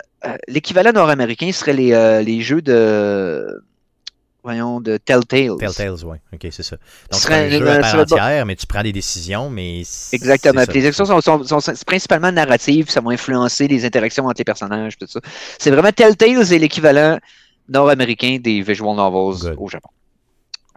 [0.48, 3.62] l'équivalent nord-américain serait les, euh, les, jeux de.
[4.42, 5.56] Voyons, de Telltales.
[5.58, 6.16] Telltales, oui.
[6.32, 6.76] Ok, c'est ça.
[7.10, 9.82] Donc, c'est un jeu à part entière, mais tu prends des décisions, mais.
[10.12, 10.62] Exactement.
[10.72, 15.06] les actions sont, sont, principalement narratives, ça va influencer les interactions entre les personnages, tout
[15.06, 15.20] ça.
[15.58, 17.18] C'est vraiment Telltales et l'équivalent
[17.68, 19.90] nord-américain des visual novels au Japon.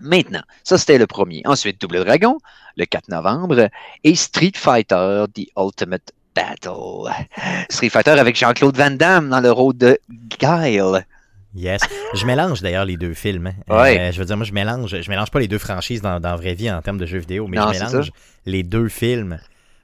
[0.02, 1.42] Maintenant, ça c'était le premier.
[1.46, 2.38] Ensuite, Double Dragon,
[2.76, 3.70] le 4 novembre,
[4.04, 7.12] et Street Fighter, The Ultimate Battle.
[7.70, 10.00] Street Fighter avec Jean-Claude Van Damme dans le rôle de
[10.40, 11.06] Guile.
[11.56, 11.82] Yes.
[12.14, 13.48] Je mélange d'ailleurs les deux films.
[13.48, 13.54] Hein.
[13.70, 16.32] Euh, je veux dire, moi, je mélange, je mélange pas les deux franchises dans, dans
[16.32, 18.12] la vraie vie en termes de jeux vidéo, mais je mélange
[18.46, 19.38] les deux films.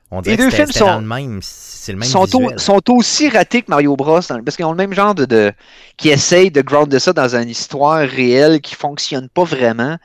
[0.10, 3.70] On les deux films sont, le même, c'est le même sont, sont, aussi ratés que
[3.70, 4.22] Mario Bros.
[4.22, 5.52] parce qu'ils ont le même genre de, de
[5.98, 9.98] qui essaye de grounder ça dans une histoire réelle qui fonctionne pas vraiment.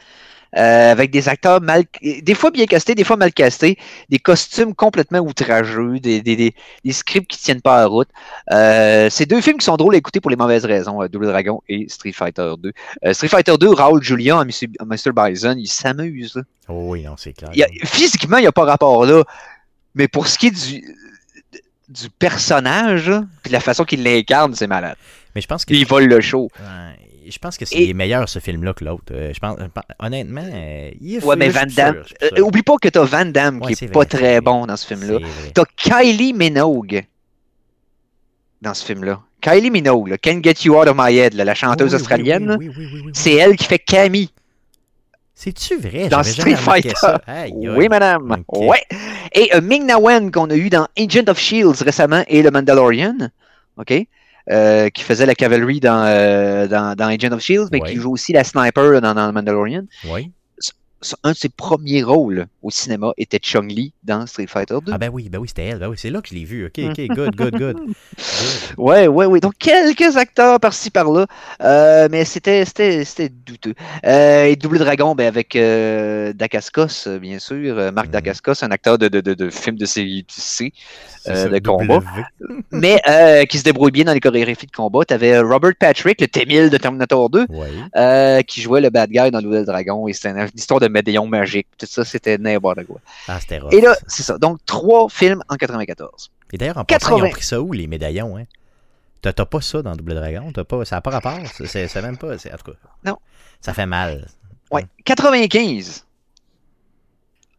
[0.54, 3.78] Euh, avec des acteurs mal, des fois bien castés, des fois mal castés,
[4.10, 8.08] des costumes complètement outrageux, des, des, des, scripts qui tiennent pas à route.
[8.50, 11.28] Euh, c'est deux films qui sont drôles à écouter pour les mauvaises raisons, euh, Double
[11.28, 12.72] Dragon et Street Fighter 2.
[13.14, 15.12] Street Fighter 2, Raoul Julian, Mr.
[15.16, 16.42] Bison, il s'amuse.
[16.68, 17.50] Oh oui, non, c'est clair.
[17.84, 19.24] physiquement, il n'y a pas rapport là.
[19.94, 20.84] Mais pour ce qui est du,
[21.88, 23.10] du personnage,
[23.42, 24.96] puis la façon qu'il l'incarne, c'est malade.
[25.34, 25.72] Mais je pense que.
[25.72, 26.50] il vole le show
[27.28, 29.12] je pense que c'est meilleur ce film-là que l'autre.
[29.12, 29.58] Euh, je pense,
[29.98, 32.02] honnêtement, euh, il Ouais, mais Van Damme.
[32.22, 35.18] Euh, oublie pas que t'as Van Damme qui est, pas très bon dans ce film-là.
[35.54, 37.04] T'as Kylie Minogue
[38.61, 39.20] dans ce film-là.
[39.40, 42.56] Kylie Minogue, Can't Get You Out of My Head, la chanteuse australienne,
[43.12, 44.30] c'est elle qui fait Camille.
[45.35, 46.08] C'est-tu vrai?
[46.08, 46.92] Dans Street Fighter.
[47.52, 48.44] Oui, madame.
[48.48, 48.85] Ouais.
[49.32, 53.16] Et Ming Na Wen qu'on a eu dans Agent of Shields récemment et le Mandalorian.
[53.78, 54.06] OK?
[54.50, 58.12] Euh, qui faisait la cavalerie dans, euh, dans, dans, Agent of Shield, mais qui joue
[58.12, 59.85] aussi la sniper dans, dans Mandalorian.
[60.07, 60.33] Oui.
[61.24, 64.92] Un de ses premiers rôles au cinéma était Chung-Li dans Street Fighter 2.
[64.92, 65.78] Ah ben oui, ben oui, c'était elle.
[65.78, 66.66] Ben oui, c'est là que je l'ai vu.
[66.66, 67.76] OK, OK, good, good, good.
[68.78, 69.40] Ouais, ouais, ouais.
[69.40, 71.26] Donc, quelques acteurs par-ci, par-là.
[71.62, 73.74] Euh, mais c'était, c'était, c'était douteux.
[74.06, 77.78] Euh, et Double Dragon, ben, avec euh, Dacascos, bien sûr.
[77.78, 78.10] Euh, Marc.
[78.10, 80.72] Dacascos, un acteur de, de, de, de film de série C,
[81.26, 82.00] de combat.
[82.70, 83.00] mais
[83.48, 85.04] qui se débrouille bien dans les chorégraphies de combat.
[85.04, 87.66] T'avais euh, Robert Patrick, le T-1000 de Terminator 2, Oui.
[87.96, 90.06] euh, qui jouait le bad guy dans Double Dragon.
[90.08, 91.66] Et c'était une histoire de médaillon magique.
[91.78, 93.00] Tout ça, c'était n'importe quoi.
[93.28, 93.72] Ah, c'était rough.
[93.72, 94.38] Et là, c'est ça.
[94.38, 96.31] Donc, trois films en 94.
[96.52, 97.26] Et d'ailleurs, en passant, ils 80.
[97.26, 98.44] ont pris ça où, les médaillons, hein?
[99.22, 100.50] T'as pas ça dans Double Dragon?
[100.52, 101.38] T'as pas, ça n'a pas rapport?
[101.64, 102.38] C'est- même pas...
[102.38, 103.18] c'est- En tout cas, Non.
[103.61, 104.26] ça fait mal.
[104.72, 104.85] Ouais.
[105.05, 106.05] 95.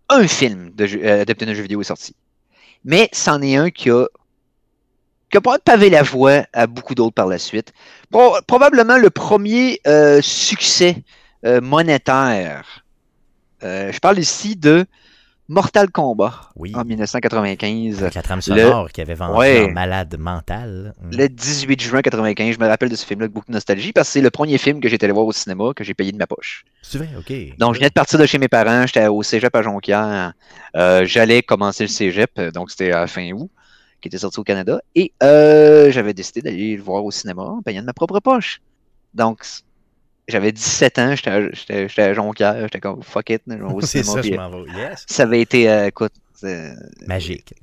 [0.10, 2.16] Un film de jeu, euh, adapté d'un jeu vidéo est sorti.
[2.84, 4.06] Mais c'en est un qui a,
[5.32, 7.72] qui a pas pavé la voie à beaucoup d'autres par la suite.
[8.12, 10.98] Pro- probablement le premier euh, succès
[11.46, 12.83] euh, monétaire.
[13.64, 14.86] Euh, je parle ici de
[15.50, 16.72] Mortal Kombat Oui.
[16.76, 18.02] en 1995.
[18.02, 19.66] Avec la trame sonore qui avait vendu Ouais.
[19.66, 20.94] en malade mental.
[21.02, 21.18] Mm.
[21.18, 24.08] Le 18 juin 95, je me rappelle de ce film-là avec beaucoup de nostalgie parce
[24.08, 26.18] que c'est le premier film que j'étais allé voir au cinéma que j'ai payé de
[26.18, 26.64] ma poche.
[26.82, 27.34] C'est vrai, OK.
[27.58, 30.34] Donc, je venais de partir de chez mes parents, j'étais au cégep à Jonquière.
[30.76, 33.50] Euh, J'allais commencer le cégep, donc c'était à fin août,
[34.02, 34.82] qui était sorti au Canada.
[34.96, 38.60] Et euh, j'avais décidé d'aller le voir au cinéma en payant de ma propre poche.
[39.14, 39.40] Donc,
[40.28, 44.22] j'avais 17 ans, j'étais à- Jonquière, j'étais comme fuck it, je vais au C'est cinéma.
[44.22, 44.72] ça, je euh, m'en vais.
[44.72, 45.06] Yes.
[45.08, 46.74] ça avait été, euh, écoute, c'est-
[47.08, 47.54] Magique.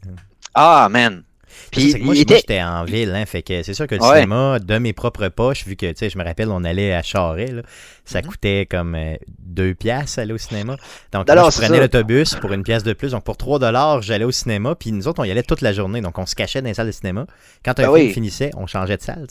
[0.54, 1.22] ah man.
[1.70, 4.14] Puis, moi, était- j'étais en ville, hein, fait que c'est sûr que le Ouais.
[4.16, 7.02] cinéma, de mes propres poches, vu que, tu sais, je me rappelle, on allait à
[7.02, 7.62] Charest, là,
[8.04, 8.26] ça Mhm.
[8.28, 10.76] coûtait comme euh, deux piastres aller au cinéma.
[11.12, 13.12] Donc, Alors, moi, je prenais l'autobus pour une pièce de plus.
[13.12, 14.74] Donc, pour 3 dollars, j'allais au cinéma.
[14.74, 16.00] Puis nous autres, on y allait toute la journée.
[16.00, 17.26] Donc, on se cachait dans les salles de cinéma.
[17.64, 18.12] Quand un Ben film oui.
[18.12, 19.26] Finissait, on changeait de salle.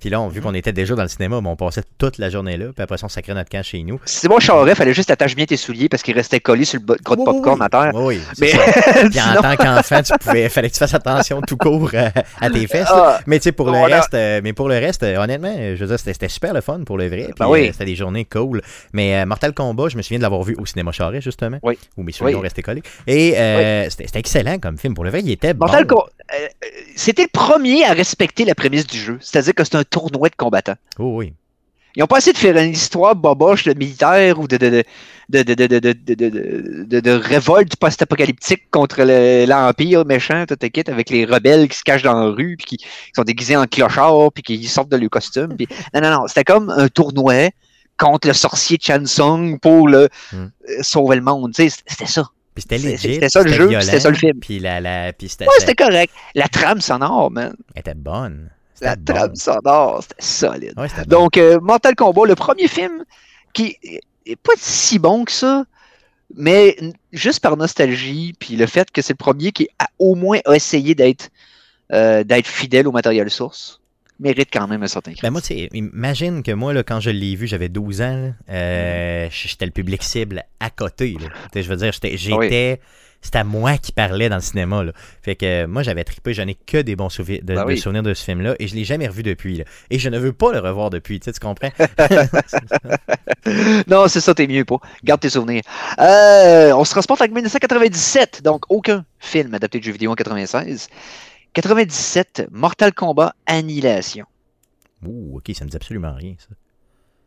[0.00, 2.30] Puis là, on, vu qu'on était déjà dans le cinéma, ben, on passait toute la
[2.30, 2.66] journée là.
[2.74, 4.00] Puis après ça, on sacrait notre camp chez nous.
[4.06, 6.96] C'est bon, Charest, fallait juste attacher bien tes souliers parce qu'ils restaient collés sur le
[7.02, 7.66] gros de oui, popcorn oui.
[7.66, 7.90] à terre.
[7.94, 8.52] Oui, Mais.
[9.10, 11.90] Puis en tant qu'enfant, tu pouvais, fallait que tu fasses attention tout court
[12.40, 12.88] à tes fesses.
[12.90, 13.96] Ah, Mais tu sais, pour le Voilà.
[14.00, 16.80] reste, euh, mais pour le reste, euh, honnêtement, je veux dire, c'était super le fun
[16.84, 17.24] pour le vrai.
[17.24, 17.68] Puis Ben oui.
[17.68, 18.62] euh, c'était des journées cool.
[18.92, 21.58] Mais Mortal Kombat, je me souviens de l'avoir vu au cinéma Charest, justement.
[21.62, 21.78] Oui.
[21.96, 22.34] Où mes Oui.
[22.34, 22.82] ont resté collés.
[23.06, 23.34] Et
[23.90, 24.94] c'était excellent comme film.
[24.94, 25.96] Pour le vrai, il était Mortal bon.
[25.96, 26.10] Kombat,
[26.96, 30.34] c'était le premier à respecter la prémisse du jeu, c'est-à-dire que c'est un tournoi de
[30.36, 30.76] combattants.
[30.98, 31.32] Oh, oui.
[31.96, 34.84] Ils n'ont pas essayé de faire une histoire boboche de militaire ou de, de,
[37.00, 39.02] de, révolte post-apocalyptique contre
[39.46, 42.86] l'Empire méchant, tout est avec les rebelles qui se cachent dans la rue, puis qui,
[43.14, 45.56] sont déguisés en clochards, puis qui sortent de leur costume.
[45.94, 47.50] Non, non, non, c'était comme un tournoi
[47.98, 49.88] contre le sorcier Chan Sung pour
[50.80, 51.54] sauver le monde.
[51.54, 52.28] C'était ça.
[52.56, 52.78] C'était.
[52.96, 54.38] C'était ça le jeu, c'était ça le film.
[54.40, 56.12] Puis c'était, correct.
[56.34, 57.54] La trame sonore, man.
[57.74, 58.50] Elle était bonne.
[58.82, 59.14] La bon.
[59.14, 60.74] trame sonore, c'était solide.
[60.76, 60.88] Ouais.
[61.06, 63.04] Donc, euh, Mortal Kombat, le premier film
[63.54, 63.76] qui
[64.26, 65.64] est pas si bon que ça,
[66.36, 66.76] mais
[67.12, 70.94] juste par nostalgie, puis le fait que c'est le premier qui a au moins essayé
[70.94, 71.30] d'être
[71.92, 73.80] euh, d'être fidèle au matériel source,
[74.18, 75.68] mérite quand même un certain Ben moi, crédit.
[75.68, 78.32] tu sais, imagine que moi, là, quand je l'ai vu, j'avais 12 ans.
[78.48, 81.16] euh, J'étais le public cible à côté.
[81.54, 82.80] Je veux dire, j'étais.
[83.22, 84.82] C'était à moi qui parlais dans le cinéma.
[84.82, 84.92] Là.
[85.22, 86.34] Fait que euh, moi, j'avais trippé.
[86.34, 88.56] Je n'ai que des bons souvi- de, Ben de souvenirs de ce film-là.
[88.58, 89.58] Et je l'ai jamais revu depuis.
[89.58, 89.64] Là.
[89.90, 91.20] Et je ne veux pas le revoir depuis.
[91.20, 91.70] Tu, sais, tu comprends?
[93.86, 94.78] non, c'est ça, t'es mieux pas.
[95.04, 95.62] Garde tes souvenirs.
[96.00, 100.88] Euh, on se transporte en 1997, donc aucun film adapté de jeu vidéo en 96.
[101.54, 104.26] 97, Mortal Kombat Annihilation.
[105.06, 106.48] Ouh, ok, ça me dit absolument rien, ça.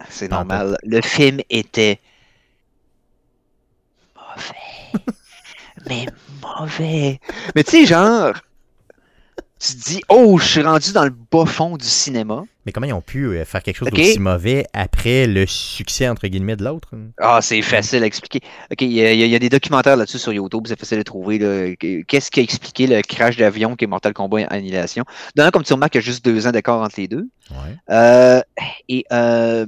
[0.10, 0.78] C'est normal.
[0.84, 2.00] Le film était
[4.16, 5.06] mauvais.
[5.88, 6.06] Mais
[6.60, 7.20] mauvais.
[7.56, 8.34] Mais tu sais, genre,
[9.60, 12.44] tu te dis, oh, je suis rendu dans le bas fond du cinéma.
[12.66, 16.28] Mais comment ils ont pu euh, faire quelque chose d'aussi mauvais après le succès, entre
[16.28, 16.90] guillemets, de l'autre?
[17.20, 18.40] Ah, c'est facile à expliquer.
[18.72, 21.78] OK, il y, a- y y des documentaires là-dessus sur YouTube, c'est facile à trouver.
[22.08, 25.04] Qu'est-ce qui a expliqué le crash d'avion qui est Mortal Kombat Annihilation?
[25.36, 27.28] D'un, comme tu remarques, il y a juste deux ans d'accord entre les deux.
[27.52, 27.78] Ouais.
[27.92, 28.42] Euh,
[28.90, 29.68] et euh,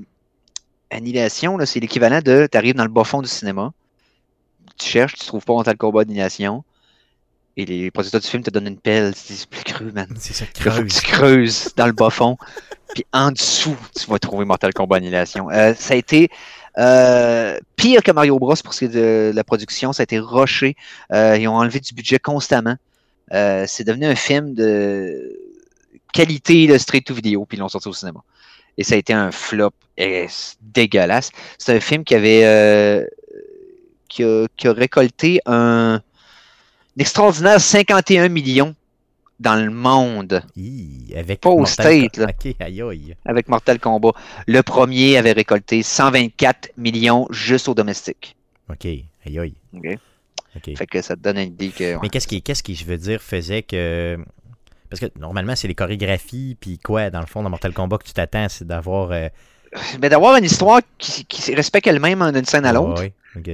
[0.89, 3.71] Annihilation, c'est l'équivalent de tu arrives dans le bas fond du cinéma,
[4.77, 6.63] tu cherches, tu trouves pas Mortal Kombat Annihilation,
[7.57, 10.07] et les producteurs du film te donnent une pelle, c'est plus cru, man.
[10.19, 12.37] C'est ça, faut que tu creuses dans le bas fond,
[12.93, 15.49] puis en dessous, tu vas trouver Mortal Kombat Annihilation.
[15.49, 16.29] Euh, ça a été
[16.77, 20.19] euh, pire que Mario Bros pour ce qui est de la production, ça a été
[20.19, 20.75] rushé.
[21.11, 22.75] Euh, ils ont enlevé du budget constamment.
[23.31, 25.37] C'est devenu un film de
[26.13, 28.21] qualité de straight to vidéo, puis ils l'ont sorti au cinéma.
[28.77, 29.71] Et ça a été un flop
[30.61, 31.31] dégueulasse.
[31.57, 33.07] C'est un film qui avait
[34.07, 36.01] qui, a, qui a récolté un, un
[36.99, 38.75] extraordinaire 51 millions
[39.39, 41.69] dans le monde Hi, avec Pas au Mortal
[42.07, 42.25] State, Kombat.
[42.25, 42.33] là.
[42.51, 43.15] Ok, aïe aïe.
[43.25, 44.13] avec Mortal Kombat.
[44.47, 48.35] Le premier avait récolté 124 millions juste au domestique.
[48.69, 48.85] OK.
[48.85, 49.53] Aïe, aïe.
[50.75, 51.93] Fait que ça te donne une idée que.
[51.93, 51.99] ouais.
[52.01, 54.17] Mais qu'est-ce qui, qu'est-ce qui, je veux dire, faisait que.
[54.89, 58.05] Parce que normalement, c'est les chorégraphies, puis quoi, dans le fond, dans Mortal Kombat, que
[58.05, 59.11] tu t'attends, c'est d'avoir.
[59.11, 59.27] euh,
[60.01, 63.49] Mais d'avoir une histoire qui, respecte elle-même d'une scène à l'autre, OK.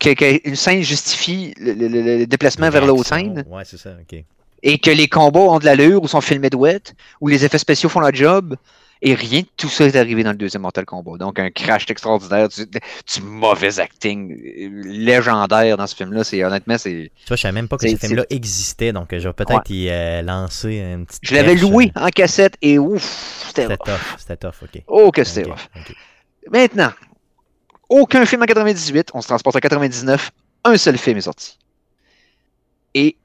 [0.00, 3.78] Que, que une scène justifie le, le- le- le déplacement vers l'autre scène, Ouais, c'est
[3.78, 4.24] ça, OK.
[4.62, 7.58] et que les combats ont de l'allure ou sont filmés de wet, où les effets
[7.58, 8.56] spéciaux font la job,
[9.02, 11.16] et rien de tout ça est arrivé dans le deuxième Mortal Kombat.
[11.16, 16.22] Donc un crash extraordinaire, du, du mauvais acting euh, légendaire dans ce film-là.
[16.22, 17.10] C'est honnêtement, c'est.
[17.16, 19.70] Tu vois, je savais même pas que ce film-là existait, donc euh, je vais peut-être
[19.70, 21.20] y euh, lancer une petite.
[21.22, 24.82] Je l'avais loué euh, en cassette et ouf, c'était C'était tough, c'était tough, OK.
[24.86, 25.68] Oh que c'était Ok, rough.
[25.76, 25.94] ok.
[26.52, 26.90] Maintenant,
[27.90, 30.30] aucun film en 98, on se transporte en 99,
[30.64, 31.58] un seul film est sorti.
[32.94, 33.16] Et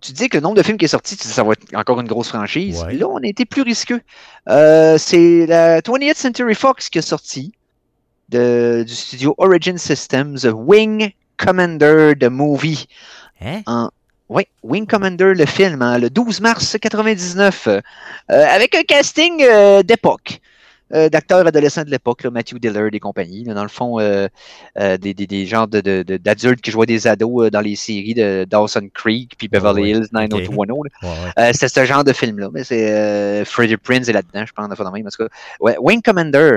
[0.00, 1.52] tu dis que le nombre de films qui est sorti, tu dis que ça va
[1.52, 2.82] être encore une grosse franchise.
[2.84, 2.94] Ouais.
[2.94, 4.00] Là, on a été plus risqueux.
[4.48, 7.52] Euh, c'est la 20th Century Fox qui est sorti
[8.28, 12.86] de, du studio Origin Systems, Wing Commander, the movie.
[13.40, 13.90] Hein?
[14.28, 17.80] Oui, Wing Commander, le film, hein, le 12 mars 99, euh,
[18.28, 20.40] avec un casting euh, d'époque,
[20.94, 23.44] euh, d'acteurs adolescents de l'époque, Matthew Dillard et compagnie.
[23.44, 24.28] là, dans le fond, euh,
[24.78, 27.76] euh, des, des, des genres de- de- de- d'adultes qui jouaient des ados dans les
[27.76, 30.12] séries de Dawson Creek puis Beverly Ouais, Hills ok.
[30.12, 30.66] 90210.
[31.02, 31.08] là.
[31.08, 31.32] Ouais, ouais.
[31.38, 32.48] Euh, c'est ce genre de film-là.
[32.52, 35.06] Mais c'est Freddie Prinze est là-dedans, je pense, de même.
[35.06, 35.28] En tout cas,
[35.60, 36.56] ouais, Wing Commander,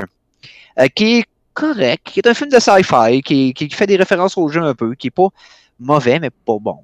[0.95, 4.47] qui est correct, qui est un film de sci-fi, qui, qui fait des références au
[4.49, 5.27] jeu un peu, qui est pas
[5.79, 6.79] mauvais, mais pas bon.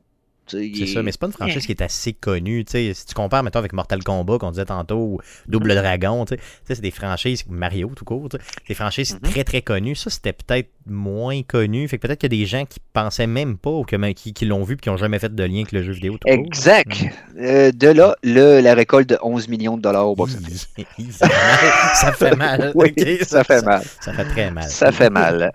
[0.51, 2.65] C'est est- ça, mais c'est pas une franchise qui est assez connue.
[2.65, 2.93] tu sais.
[2.93, 6.37] Si tu compares, mettons, avec Mortal Kombat, qu'on disait tantôt, ou Double Dragon, tu sais,
[6.37, 9.29] tu sais, c'est des franchises, Mario tout court, tu sais, des franchises Mhm.
[9.31, 9.95] très très connues.
[9.95, 11.87] Ça, c'était peut-être moins connu.
[11.87, 14.33] Fait que peut-être qu'il y a des gens qui pensaient même pas ou que- qui,
[14.33, 16.27] qui l'ont vu et qui n'ont jamais fait de lien avec le jeu vidéo tout
[16.27, 16.31] court.
[16.45, 17.05] Exact.
[17.39, 20.69] Euh, de là, le, la récolte de 11 millions de dollars au box-office.
[21.11, 21.93] Ça fait mal.
[21.95, 22.71] Ça fait mal.
[22.75, 23.83] Oui, ça fait mal.
[24.01, 24.63] Ça fait très mal.
[24.69, 25.51] Ça fait mal.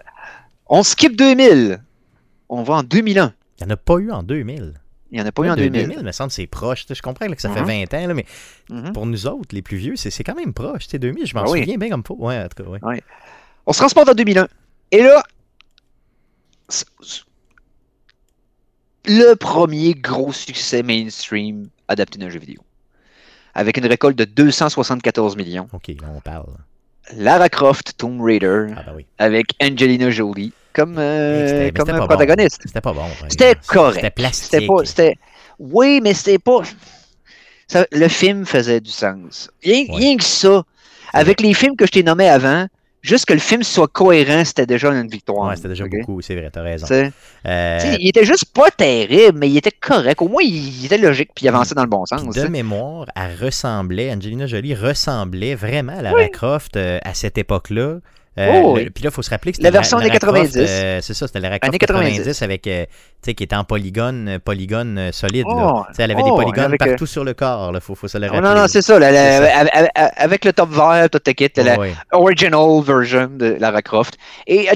[0.67, 1.81] On skip 2000.
[2.49, 3.33] On va en 2001.
[3.61, 4.75] Il n'y en a pas eu en 2000.
[5.15, 5.87] Il n'y en a pas eu en De- 2000.
[5.87, 6.87] 2000, me semble, c'est proche.
[6.91, 7.87] Je comprends là, que ça fait Mhm.
[7.89, 8.27] 20 ans, là, mais
[8.69, 8.93] Mhm.
[8.93, 10.87] pour nous autres, les plus vieux, c'est quand même proche.
[10.87, 11.61] Tu sais, 2000, je m'en Ah oui.
[11.61, 12.17] souviens bien comme faut.
[12.19, 12.81] Ouais, en tout cas, ouais.
[13.65, 14.49] On se transporte en 2001.
[14.91, 15.23] Et là,
[19.07, 22.61] le premier gros succès mainstream adapté d'un jeu vidéo.
[23.55, 25.69] Avec une récolte de 274 millions.
[25.73, 26.49] Ok, là, on parle.
[27.17, 29.07] Lara Croft Tomb Raider Ah, bah oui.
[29.19, 32.61] avec Angelina Jolie comme, euh, comme pas protagoniste.
[32.67, 33.05] C'était pas bon.
[33.29, 33.95] C'était correct.
[33.97, 34.45] C'était plastique.
[34.51, 34.85] C'était pas.
[34.85, 35.15] C'était...
[35.59, 36.63] Oui, mais c'était pas.
[37.69, 39.51] ça- le film faisait du sens.
[39.63, 39.97] Rien, Ouais.
[39.97, 40.63] rien que ça.
[41.13, 42.67] Avec les films que je t'ai nommés avant,
[43.03, 45.49] juste que le film soit cohérent, c'était déjà une victoire.
[45.49, 46.87] Ouais, c'était déjà beaucoup, c'est vrai, t'as raison.
[47.47, 50.21] Euh, il était juste pas terrible, mais il était correct.
[50.23, 52.23] Au moins, il, il était logique puis il avançait dans le bon sens.
[52.29, 57.39] puis de mémoire, elle ressemblait, Angelina Jolie ressemblait vraiment à Lara Croft euh, à cette
[57.39, 57.99] époque-là.
[58.39, 58.91] Euh, Oh, le-.
[58.91, 60.57] Puis là, il faut se rappeler que La c'était version Lara années Croft, 90.
[60.59, 62.43] euh, c'est ça, c'était Lara Croft Années 90, 90.
[62.43, 62.91] avec, euh, tu
[63.31, 65.45] sais, qui était en polygone, euh, polygone euh, solide.
[65.49, 65.87] Oh, là.
[65.99, 67.71] Elle avait oh, des polygones avec, euh, partout sur le corps.
[67.73, 68.49] Il faut, faut se le Oh, rappeler.
[68.49, 68.99] non, non, c'est ça.
[68.99, 69.69] la- la-
[70.17, 71.95] avec- le top vert, tout kit, la ouais.
[72.13, 74.15] original version de Lara Croft.
[74.49, 74.69] Et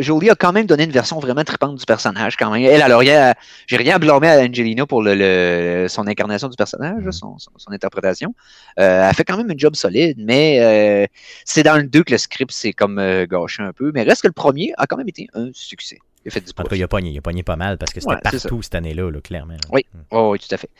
[0.00, 2.36] Jolie a quand même donné une version vraiment trippante du personnage.
[2.36, 2.62] Quand même.
[2.64, 7.02] Elle, alors, j'ai rien à blâmer à Angelina pour le, le- son incarnation du personnage,
[7.02, 7.12] Mhm.
[7.12, 8.34] son, son- son interprétation.
[8.76, 11.08] Elle fait quand même un job solide, mais
[11.44, 13.90] c'est dans le 2 que le script s'est comme euh, gâché un peu.
[13.94, 15.98] Mais reste que le premier a quand même été un succès.
[16.24, 17.78] Il a fait du En tout cas, il a pogné, il a pogné pas mal
[17.78, 19.56] parce que c'était Ouais, c'est partout cette année-là, là, clairement.
[19.72, 19.84] Oui.
[20.10, 20.70] Oh, oui, tout à fait.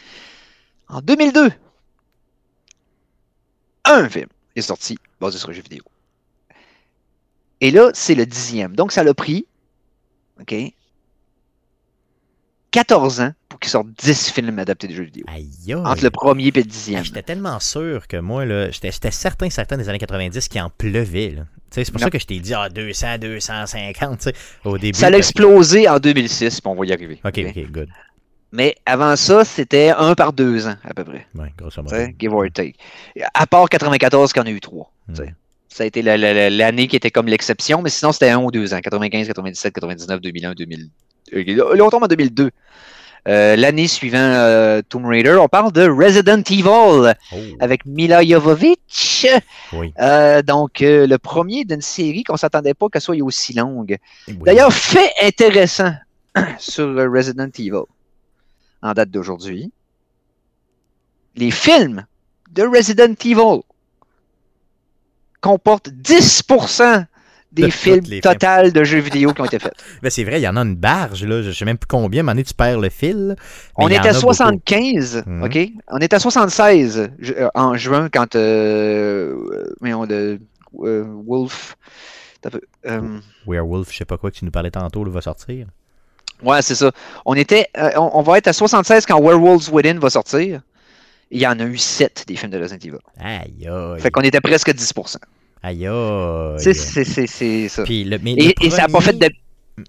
[0.89, 1.51] En 2002,
[3.85, 5.83] un film est sorti basé sur un jeu vidéo.
[7.61, 8.77] Et là, c'est le dixième.
[8.77, 9.47] Donc, ça l'a pris,
[10.41, 10.55] OK,
[12.71, 15.25] 14 ans pour qu'il sorte 10 films adaptés de jeux vidéo.
[15.29, 15.75] Aïe, aïe.
[15.75, 17.03] Entre le premier et le dixième.
[17.03, 21.31] J'étais tellement sûr que moi, j'étais j'étais certain, certain des années 90 qu'il en pleuvait.
[21.31, 21.43] là.
[21.71, 22.07] C'est pour Non.
[22.07, 24.99] ça que je t'ai dit ah, 200, 250 tu sais, au début.
[24.99, 27.21] Ça a explosé en 2006, puis on va y arriver.
[27.25, 27.71] Ok, OK?
[27.71, 27.89] good.
[28.53, 31.27] Mais avant ça, c'était un par deux ans, à peu près.
[31.35, 31.95] Ouais, grosso modo.
[32.19, 32.77] Give or take.
[33.35, 34.91] À part 94, qu'il y en a eu trois.
[35.09, 35.15] Hmm.
[35.69, 38.39] Ça a été la- la- la- l'année qui était comme l'exception, mais sinon c'était un
[38.39, 38.81] ou deux ans.
[38.81, 40.89] 95, 97, 99, 2001, 2000.
[41.35, 42.51] euh, Là, on tombe en 2002.
[43.27, 47.07] Euh, L'année suivant euh, Tomb Raider, on parle de Resident Evil Oh,
[47.61, 49.27] avec Mila Jovovich.
[49.73, 49.93] oui.
[50.01, 53.97] Euh, donc, euh, le premier d'une série qu'on s'attendait pas qu'elle soit aussi longue.
[54.29, 54.39] Oui.
[54.45, 55.93] D'ailleurs, fait intéressant
[56.59, 57.83] sur Resident Evil
[58.83, 59.73] en date d'aujourd'hui.
[61.35, 62.07] Les films
[62.53, 63.63] de Resident Evil
[65.41, 67.07] comportent 10% De
[67.53, 68.21] des films les films.
[68.21, 69.73] total de jeux vidéo qui ont été faits.
[70.03, 71.43] Ben, c'est vrai, il y en a une barge, là.
[71.43, 73.37] Je sais même plus combien, mais tu perds le fil.
[73.79, 74.21] Mais On a à beaucoup.
[74.21, 75.43] 75, Mhm.
[75.43, 75.59] OK?
[75.89, 80.39] On était à 76 ju- euh, en juin quand euh, euh, voyons, le,
[80.83, 81.77] euh, Wolf
[82.87, 85.67] euh, Werewolf, je sais pas quoi, que tu nous parlais tantôt, là, va sortir.
[86.43, 86.93] Ouais, c'est ça.
[87.27, 90.61] On était, euh, on, on va être à 76 quand Werewolves Within va sortir.
[91.31, 92.99] Il y en a eu 7 des films de Resident Evil.
[93.19, 94.01] Aïe, aïe.
[94.01, 95.17] Fait qu'on était presque 10%.
[95.63, 95.89] Aïe.
[96.59, 97.83] C'est- ça.
[97.85, 99.29] Puis le, mais Et, le et ça n'a pas fait de.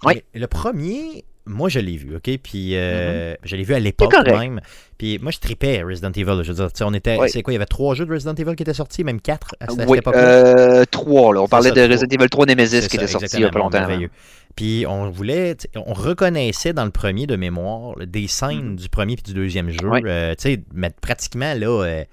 [0.05, 0.21] Oui.
[0.35, 2.29] Le premier, moi je l'ai vu, ok?
[2.43, 4.61] Puis euh, je l'ai vu à l'époque même.
[4.97, 6.41] Puis moi je tripais Resident Evil.
[6.43, 7.17] Je veux dire, tu sais, on était.
[7.19, 7.29] Oui.
[7.29, 7.53] C'est quoi?
[7.53, 9.87] Il y avait trois jeux de Resident Evil qui étaient sortis, même quatre à, cette-
[9.89, 10.21] Oui, époque-là?
[10.21, 11.41] euh, 3, là.
[11.41, 11.91] On parlait ça, de trois.
[11.91, 13.79] Resident Evil 3 Nemesis qui ça, était sorti il y a pas longtemps.
[13.79, 14.09] merveilleux.
[14.55, 19.23] Puis on voulait, on reconnaissait dans le premier de mémoire des scènes du premier puis
[19.23, 19.87] du deuxième jeu.
[19.87, 20.01] Ouais.
[20.05, 22.03] euh, tu sais, mais pratiquement là, euh,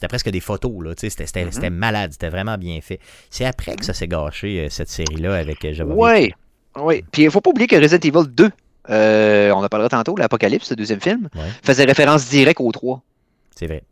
[0.00, 0.94] c'était presque des photos là.
[0.94, 1.52] Tu sais, c'était, c'était, Mhm.
[1.52, 3.00] c'était malade, c'était vraiment bien fait.
[3.28, 6.32] C'est après que ça s'est gâché euh, cette série-là avec Java Oui,
[6.76, 7.04] oui.
[7.12, 8.50] Puis il faut pas oublier que Resident Evil 2,
[8.88, 11.42] euh, on en parlera tantôt, l'Apocalypse, le deuxième film, Ouais.
[11.62, 13.02] faisait référence directe au 3.
[13.54, 13.82] C'est vrai.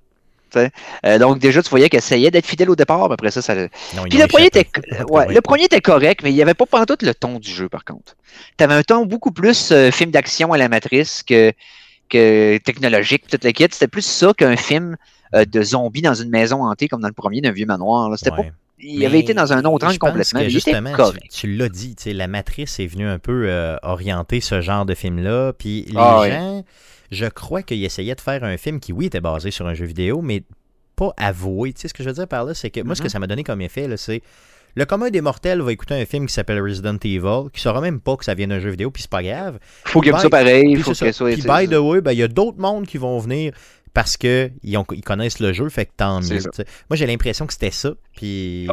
[1.04, 3.54] Euh, donc déjà, tu voyais qu'elle essayait d'être fidèle au départ, mais après ça, ça...
[3.54, 3.68] Non,
[4.08, 4.66] Puis le premier, était,
[5.10, 7.68] ouais, le premier était correct, mais il n'y avait pas pantoute le ton du jeu,
[7.68, 8.16] par contre.
[8.56, 11.52] Tu avais un ton beaucoup plus euh, film d'action à la matrice que,
[12.08, 13.66] que technologique, toute la kit.
[13.70, 14.96] C'était plus ça qu'un film
[15.34, 18.08] euh, de zombies dans une maison hantée, comme dans le premier d'un vieux manoir.
[18.10, 18.16] là.
[18.16, 18.52] C'était pas, Ouais.
[18.78, 22.04] il avait été dans un autre angle complètement, que justement, tu, tu l'as dit, tu
[22.04, 25.52] sais, la matrice est venue un peu euh, orienter ce genre de film-là.
[25.52, 26.64] Puis les Ah gens,
[27.10, 29.84] je crois qu'ils essayaient de faire un film qui, oui, était basé sur un jeu
[29.86, 30.42] vidéo, mais
[30.96, 31.72] pas avoué.
[31.72, 33.10] Tu sais, ce que je veux dire par là, c'est que moi, ce que Mhm.
[33.10, 34.22] ça m'a donné comme effet, là, c'est.
[34.74, 38.00] Le commun des mortels va écouter un film qui s'appelle Resident Evil, qui saura même
[38.00, 39.58] pas que ça vient d'un jeu vidéo, puis c'est pas grave.
[39.84, 41.24] Faut qu'il y ait ça pareil, faut c'est que ça.
[41.24, 43.52] Puis by the way, ben, il y a d'autres mondes qui vont venir
[43.94, 46.40] parce que ils, connaissent le jeu, fait que tant C'est mieux.
[46.88, 47.90] Moi, j'ai l'impression que c'était ça.
[48.16, 48.68] Puis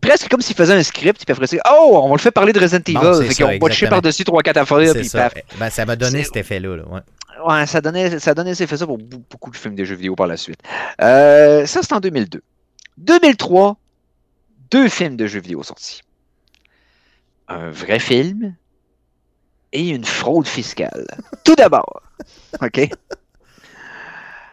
[0.00, 2.52] Presque comme s'il faisait un script, puis après ça, oh, on va le faire parler
[2.52, 3.16] de Resident Bon, Evil.
[3.16, 5.30] c'est fait qu'ils ont botché par-dessus 3-4 affaires, c'est puis ça.
[5.30, 5.42] paf.
[5.58, 6.76] Ben, ça m'a donné C'est- cet effet-là.
[6.76, 7.00] là, ouais.
[7.46, 10.16] Ouais, ça donnait, ça donnait cet effet ça pour beaucoup de films de jeux vidéo
[10.16, 10.58] par la suite.
[11.00, 12.42] Euh, ça, c'est en 2002.
[12.98, 13.76] 2003,
[14.70, 16.02] deux films de jeux vidéo sortis.
[17.48, 18.54] Un vrai film
[19.72, 21.06] et une fraude fiscale.
[21.44, 22.02] Tout d'abord,
[22.60, 22.88] OK?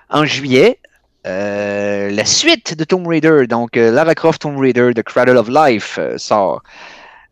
[0.09, 0.80] En juillet,
[1.26, 5.49] euh, la suite de Tomb Raider, donc euh, Lara Croft Tomb Raider, The Cradle of
[5.49, 6.61] Life, euh, sort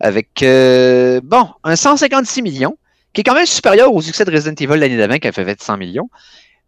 [0.00, 2.76] avec, euh, bon, un 156 millions,
[3.12, 5.62] qui est quand même supérieur au succès de Resident Evil l'année d'avant, qui a fait
[5.62, 6.10] 100 millions,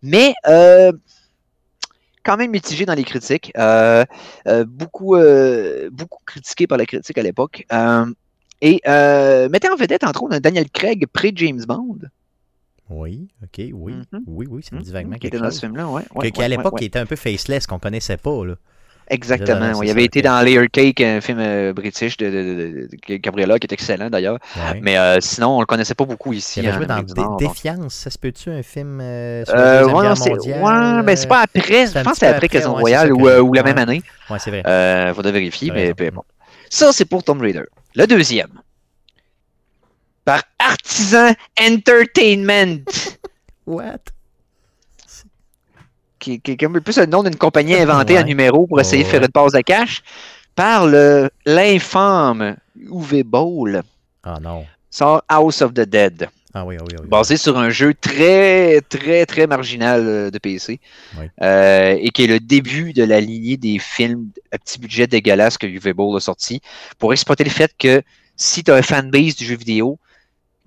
[0.02, 0.34] mais
[2.26, 4.04] quand même mitigé dans les critiques, euh,
[4.48, 7.64] euh, beaucoup, euh, beaucoup critiqué par la critique à l'époque,
[8.60, 11.98] et euh, mettait en vedette, entre autres, un Daniel Craig pré-James Bond,
[12.90, 13.92] Oui, ok, oui.
[14.12, 14.22] Mhm.
[14.26, 15.54] Oui, oui, ça me dit vaguement qui quelque était dans chose.
[15.54, 16.02] ce film-là, ouais.
[16.04, 18.44] Que- ouais, Qu'à ouais, l'époque, il était un peu faceless, qu'on connaissait pas.
[18.44, 18.54] Là.
[19.09, 19.72] Exactement.
[19.72, 19.84] Ouais.
[19.84, 23.72] Il ça, avait été dans Layer Cake, un film euh, british de, de, qui est
[23.72, 24.38] excellent d'ailleurs.
[24.57, 24.80] Ouais.
[24.82, 26.61] Mais euh, sinon, on le connaissait pas beaucoup ici.
[26.61, 27.54] il avait en joué dans Amérique du Dé- Nord, donc.
[27.54, 30.62] Défiance, ça se peut-tu, un film euh, sur la Euh, Deuxième ouais, Guerre c'est mondiale?
[30.98, 31.86] ouais, mais c'est pas après.
[31.86, 34.02] Je pense que c'est après Casino Royale ou, ou la même année.
[34.28, 34.62] Ouais, c'est vrai.
[34.66, 36.26] Euh, faudrait vérifier, mais importe.
[36.68, 37.62] Ça, c'est pour Tomb Raider.
[37.94, 38.48] Le deuxième.
[40.24, 42.80] Par Artisan Entertainment,
[43.66, 43.98] What?
[46.40, 48.20] Qui, qui est plus le nom d'une compagnie inventée Ouais.
[48.20, 50.02] à numéro pour essayer de faire une passe de cash,
[50.54, 53.82] par l'infâme Uwe Boll,
[54.24, 54.64] Ah non.
[54.90, 56.28] sort House of the Dead.
[56.54, 57.08] Ah oui, ah oui, ah oui.
[57.08, 60.80] basé sur un jeu très, très, très marginal euh, de PC.
[61.42, 65.58] Euh, et qui est le début de la lignée des films à petit budget dégueulasse
[65.58, 66.62] que UV Bowl a sorti
[66.98, 68.02] pour exploiter le fait que
[68.36, 69.98] si tu as un fanbase du jeu vidéo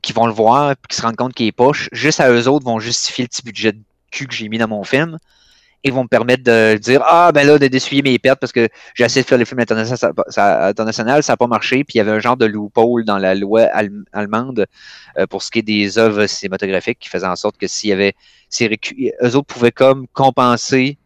[0.03, 2.47] qui vont le voir et qui se rendent compte qu'il est poche, juste à eux
[2.47, 3.79] autres vont justifier le petit budget de
[4.11, 5.17] cul que j'ai mis dans mon film
[5.83, 8.67] et vont me permettre de dire Ah, ben là, de d'essuyer mes pertes parce que
[8.95, 9.95] j'ai essayé de faire les films internationaux,
[10.27, 11.83] ça, n'a pas marché.
[11.83, 13.63] Puis il y avait un genre de loophole dans la loi
[14.11, 14.65] allemande
[15.17, 17.93] euh, pour ce qui est des œuvres cinématographiques qui faisait en sorte que s'il y
[17.93, 18.13] avait.
[18.61, 20.97] eux autres pouvaient comme compenser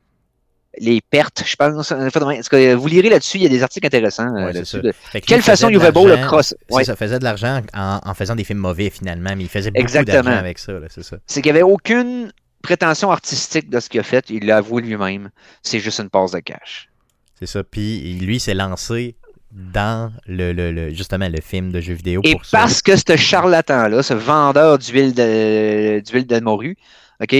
[0.80, 1.90] les pertes, je pense.
[1.90, 4.82] Tout cas, vous lirez là-dessus, il y a des articles intéressants euh, Ouais, là-dessus.
[4.82, 6.56] de que Quelle il façon Uwe Boll le cross.
[6.72, 6.84] Ouais.
[6.84, 10.04] ça, faisait de l'argent en, en faisant des films mauvais finalement, mais il faisait beaucoup
[10.04, 11.18] d'argent avec ça, là, c'est ça.
[11.28, 12.32] C'est qu'il n'y avait aucune
[12.64, 14.26] prétention artistique de ce qu'il a fait.
[14.32, 15.30] Il l'a avoué lui-même.
[15.62, 16.90] C'est juste une passe de cash.
[17.38, 17.64] C'est ça.
[17.64, 19.16] Puis lui, s'est lancé
[19.52, 22.58] dans le, le- le- justement le film de jeux vidéo Et pour ça.
[22.58, 26.76] parce que ce charlatan-là, ce vendeur d'huile de, d'huile de morue,
[27.22, 27.36] OK?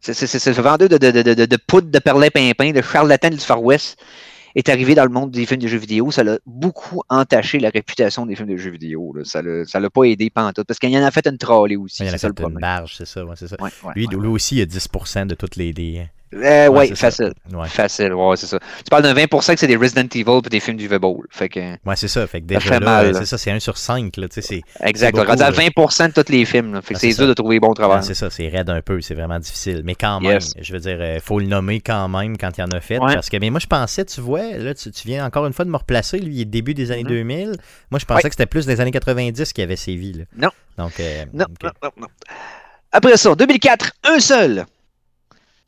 [0.00, 3.62] C'est, ce vendeur de, de, de, de, de poudre de perlin-pimpin, de charlatan du Far
[3.62, 3.98] West,
[4.54, 6.10] est arrivé dans le monde des films de jeux vidéo.
[6.10, 9.12] Ça l'a beaucoup entaché la réputation des films de jeux vidéo.
[9.14, 9.24] là.
[9.24, 10.66] Ça l'a, ça l'a pas aidé pantoute.
[10.66, 12.02] Parce qu'il y en a fait une trolley aussi.
[12.02, 13.24] il y en a fait une barge, c'est ça.
[13.24, 13.56] ouais, c'est ça.
[13.60, 15.72] Ouais, ouais, Lui, aussi, il a 10% de toutes les,
[16.34, 17.32] Euh, ouais, facile.
[17.52, 17.68] Ouais.
[17.68, 18.58] Facile, ouais, c'est ça.
[18.58, 20.88] Tu parles d'un 20% que c'est des Resident Evil et des films du.
[21.30, 22.26] Fait que, Ouais, c'est ça.
[22.26, 23.18] Fait que Ça déjà fait là, mal, euh, là.
[23.20, 24.16] c'est ça, c'est 1 sur 5.
[24.16, 25.14] Là, c'est, exact.
[25.14, 25.56] beaucoup, Rendu à là.
[25.56, 26.74] 20% de tous les films.
[26.74, 26.82] là.
[26.82, 28.04] Fait que Ah, c'est dur de trouver Ah, travailleurs.
[28.04, 29.82] c'est ça, c'est raide un peu, c'est vraiment difficile.
[29.84, 30.52] Mais quand même, Yes.
[30.60, 32.98] je veux dire, il faut le nommer quand même quand il en a fait.
[32.98, 35.64] Parce que, mais moi, je pensais, tu vois, là, tu, tu viens encore une fois
[35.64, 37.08] de me replacer, lui, il est début des années Mhm.
[37.08, 37.52] 2000.
[37.90, 40.12] Moi, je pensais que c'était plus des années 90 qu'il avait sévi.
[40.12, 40.24] Là.
[40.36, 40.50] Non.
[40.76, 42.06] Donc, euh, Non, non, non, non.
[42.92, 44.64] Après ça, 2004, un seul.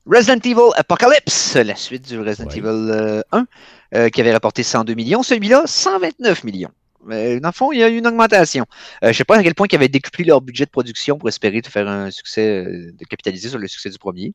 [0.07, 2.59] Resident Evil Apocalypse, la suite du Resident Ouais.
[2.59, 3.47] Evil euh, 1,
[3.95, 5.23] euh, qui avait rapporté 102 millions.
[5.23, 6.71] Celui-là, 129 millions.
[7.11, 8.67] Euh, dans le fond, il y a eu une augmentation.
[9.03, 11.19] Euh, je ne sais pas à quel point ils avaient décuplé leur budget de production
[11.19, 14.35] pour espérer de faire un succès, euh, de capitaliser sur le succès du premier.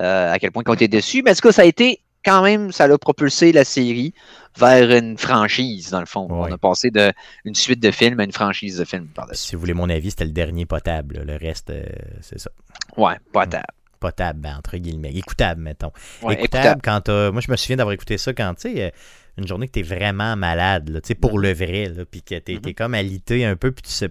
[0.00, 1.22] Euh, à quel point ils ont été déçus.
[1.22, 4.14] Mais en tout cas, ça a été quand même, ça a propulsé la série
[4.56, 6.26] vers une franchise, dans le fond.
[6.26, 6.48] Ouais.
[6.50, 9.34] On a passé d'une suite de films à une franchise de films par la.
[9.34, 11.22] Si vous voulez mon avis, c'était le dernier potable.
[11.26, 11.84] Le reste, euh,
[12.22, 12.50] c'est ça.
[12.96, 13.16] Ouais,
[13.46, 13.62] tard.
[14.04, 15.12] Potable, ben, entre guillemets.
[15.14, 15.92] Écoutable, mettons.
[16.22, 16.80] Ouais, écoutable, écoutable.
[16.84, 18.90] quand t'as- Moi, je me souviens d'avoir écouté ça quand, tu sais, euh,
[19.38, 22.34] une journée que t'es vraiment malade, là, tu sais, pour le vrai, là, puis que
[22.38, 22.60] t'es Mhm.
[22.60, 24.10] t'es comme alité un peu, puis tu sais,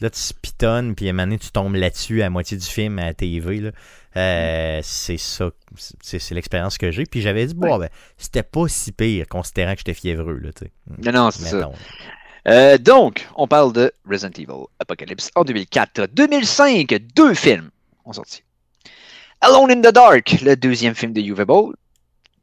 [0.00, 2.56] là, tu se pitonnes, puis à un moment donné, tu tombes là-dessus à la moitié
[2.58, 3.70] du film à la TV, là.
[4.16, 5.50] Euh, C'est ça,
[6.02, 7.04] c'est l'expérience que j'ai.
[7.06, 10.66] Puis j'avais dit, bon, ben, c'était pas si pire, considérant que j'étais fiévreux, là, tu
[10.66, 10.72] sais.
[11.02, 11.70] Non, non, c'est ça.
[12.48, 16.06] Euh, donc, on parle de Resident Evil Apocalypse en 2004.
[16.12, 17.70] 2005, deux films
[18.04, 18.42] ont sorti.
[19.42, 21.74] Alone in the Dark, le deuxième film de Uwe Boll,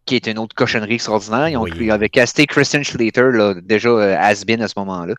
[0.06, 1.48] qui est une autre cochonnerie extraordinaire.
[1.48, 1.72] Ils ont Oui.
[1.80, 5.14] ils avaient casté Christian Slater, là, déjà euh, has-been à ce moment-là.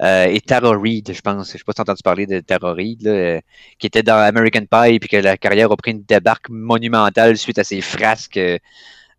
[0.00, 1.48] Euh, et Tara Reid, je pense.
[1.52, 3.40] Je sais pas si tu as entendu parler de Tara Reid, là, euh,
[3.80, 7.58] qui était dans American Pie, puis que la carrière a pris une débarque monumentale suite
[7.58, 8.58] à ses frasques, euh,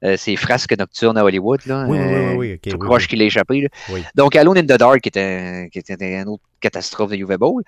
[0.06, 1.60] euh, ses frasques nocturnes à Hollywood.
[1.66, 3.08] Là, Oui, oui, oui, Euh, oui, ok, tout oui, croche oui.
[3.10, 3.60] qu'il a échappé.
[3.62, 3.68] là.
[3.90, 4.04] Oui.
[4.16, 7.64] Donc, Alone in the Dark, qui était, qui était une autre catastrophe de Uwe Boll.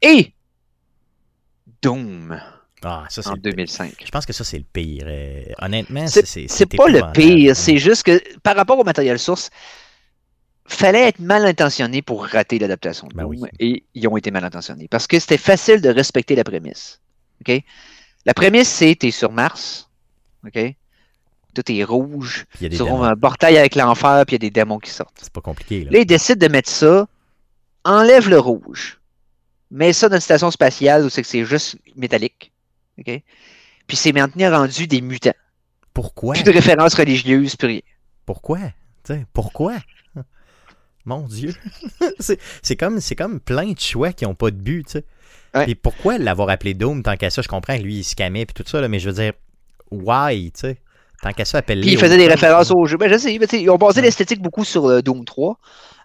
[0.00, 0.32] Et
[1.82, 2.40] Doom
[2.84, 3.52] Ah, ça, c'est en le pire.
[3.52, 3.94] 2005.
[4.04, 5.04] Je pense que ça, c'est le pire.
[5.06, 9.18] Euh, honnêtement, C'est- c'est C'est pas le pire, c'est juste que par rapport au matériel
[9.18, 9.50] source,
[10.66, 13.30] fallait être mal intentionné pour rater l'adaptation de Ben Doom.
[13.30, 13.40] oui.
[13.60, 14.88] Et ils ont été mal intentionnés.
[14.88, 17.00] Parce que c'était facile de respecter la prémisse.
[17.46, 17.62] OK?
[18.24, 19.90] La prémisse, c'est t'es sur Mars.
[20.46, 20.58] OK?
[21.54, 22.46] Tout est rouge.
[22.50, 23.02] Puis il y a des Sur démons.
[23.04, 25.16] un portail avec l'enfer, puis il y a des démons qui sortent.
[25.22, 25.90] C'est pas compliqué, là.
[25.92, 27.06] Là, ils décident de mettre ça,
[27.84, 28.98] enlève le rouge,
[29.70, 32.50] mets ça dans une station spatiale où c'est que c'est juste métallique.
[32.98, 33.22] OK?
[33.86, 35.34] Puis c'est maintenant rendu des mutants.
[35.92, 36.34] Pourquoi?
[36.34, 37.80] Plus de références religieuses, plus rien.
[38.26, 38.58] Pourquoi?
[39.32, 39.76] Pourquoi?
[41.04, 41.54] Mon Dieu.
[42.62, 45.04] c'est comme, c'est comme plein de choix qui n'ont pas de but, tu sais.
[45.54, 45.70] Ouais.
[45.70, 47.40] Et pourquoi l'avoir appelé Doom tant qu'à ça?
[47.40, 49.34] Je comprends lui, il se camait puis tout ça, là, mais je veux dire,
[49.90, 50.78] why, tu sais?
[51.24, 51.62] Tant qu'à ça.
[51.62, 52.98] Puis ils faisaient des références au jeu.
[52.98, 55.58] Ben, je sais, mais ils ont basé l'esthétique beaucoup sur euh, Doom 3.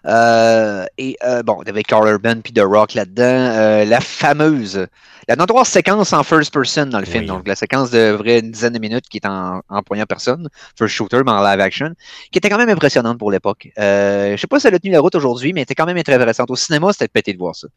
[0.06, 3.22] Euh, et euh, bon, il y avait Carl Urban puis The Rock là-dedans.
[3.22, 4.86] Euh, la fameuse,
[5.28, 7.24] la notoire séquence en first person dans le film.
[7.24, 7.26] Oui.
[7.26, 10.48] Donc la séquence de vrai une dizaine de minutes qui est en, en première personne,
[10.78, 11.92] first shooter, mais en live action,
[12.32, 13.68] qui était quand même impressionnante pour l'époque.
[13.76, 15.98] Je sais pas si elle a tenu la route aujourd'hui, mais elle était quand même
[15.98, 16.50] intéressante.
[16.50, 17.68] Au cinéma, c'était pété de voir ça.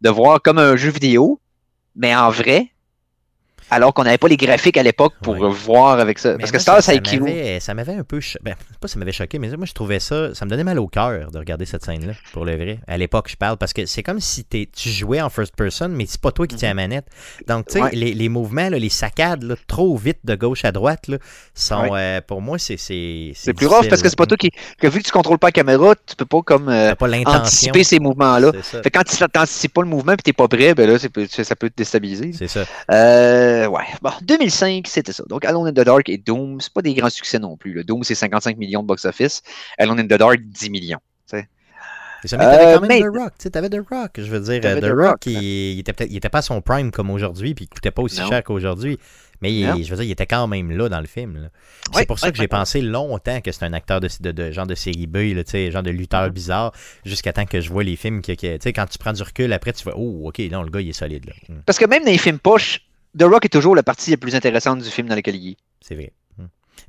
[0.00, 1.38] De voir comme un jeu vidéo,
[1.94, 2.72] mais en vrai.
[3.70, 5.50] Alors qu'on n'avait pas les graphiques à l'époque pour Ouais.
[5.50, 6.32] voir avec ça.
[6.32, 7.26] Mais Parce que Star, ça ça équivaut.
[7.26, 8.20] m'avait- ça m'avait un peu.
[8.20, 10.34] cho- Ben, pas ça m'avait choqué, mais moi, je trouvais ça.
[10.34, 12.78] Ça me donnait mal au cœur de regarder cette scène-là, pour le vrai.
[12.86, 15.88] À l'époque, je parle, parce que c'est comme si t'es- tu jouais en first person,
[15.88, 17.06] mais c'est pas toi qui tiens la manette.
[17.46, 17.90] Donc, tu sais, Ouais.
[17.92, 21.18] les, les mouvements, là, les saccades, là, trop vite de gauche à droite, là,
[21.54, 21.94] sont.
[21.94, 22.76] euh, pour moi, c'est.
[22.78, 24.50] C'est C'est plus rough parce que c'est pas toi qui.
[24.78, 27.84] Que vu que tu contrôles pas la caméra, tu peux pas comme euh, pas anticiper
[27.84, 28.52] ces mouvements-là.
[28.62, 31.08] Fait que quand tu t'anticipes pas le mouvement et t'es pas prêt, ben là, ça
[31.56, 32.32] peut te déstabiliser.
[32.32, 32.64] C'est ça.
[32.90, 33.84] Euh, ouais.
[34.02, 35.24] Bon, 2005, c'était ça.
[35.28, 37.72] Donc, Alone in the Dark et Doom, c'est pas des grands succès non plus.
[37.72, 39.42] Le Doom, c'est 55 millions de box-office.
[39.78, 41.00] Alone in the Dark, 10 millions.
[42.24, 44.40] Ça, mais t'avais Euh, quand même mais- The Rock, tu t'avais The Rock, je veux
[44.40, 45.32] dire, euh, The, The Rock, Rock, il,
[45.74, 48.18] il était il était pas à son prime comme aujourd'hui, puis il coûtait pas aussi
[48.20, 48.28] Non.
[48.28, 48.98] cher qu'aujourd'hui,
[49.40, 51.48] mais il- je veux dire, il était quand même là dans le film.
[51.92, 54.66] c'est pour ça que j'ai pensé longtemps que c'était un acteur de, de, de genre
[54.66, 56.30] de série B, là, genre de lutteur Mhm.
[56.30, 56.72] bizarre,
[57.04, 58.32] jusqu'à temps que je vois les films, que,
[58.72, 60.92] quand tu prends du recul, après tu fais, oh, ok, non, le gars, il est
[60.92, 61.34] solide, là.
[61.50, 62.80] Hum, Parce que même dans les films poche,
[63.16, 65.56] The Rock est toujours la partie la plus intéressante du film dans lequel il est.
[65.80, 66.12] c'est vrai.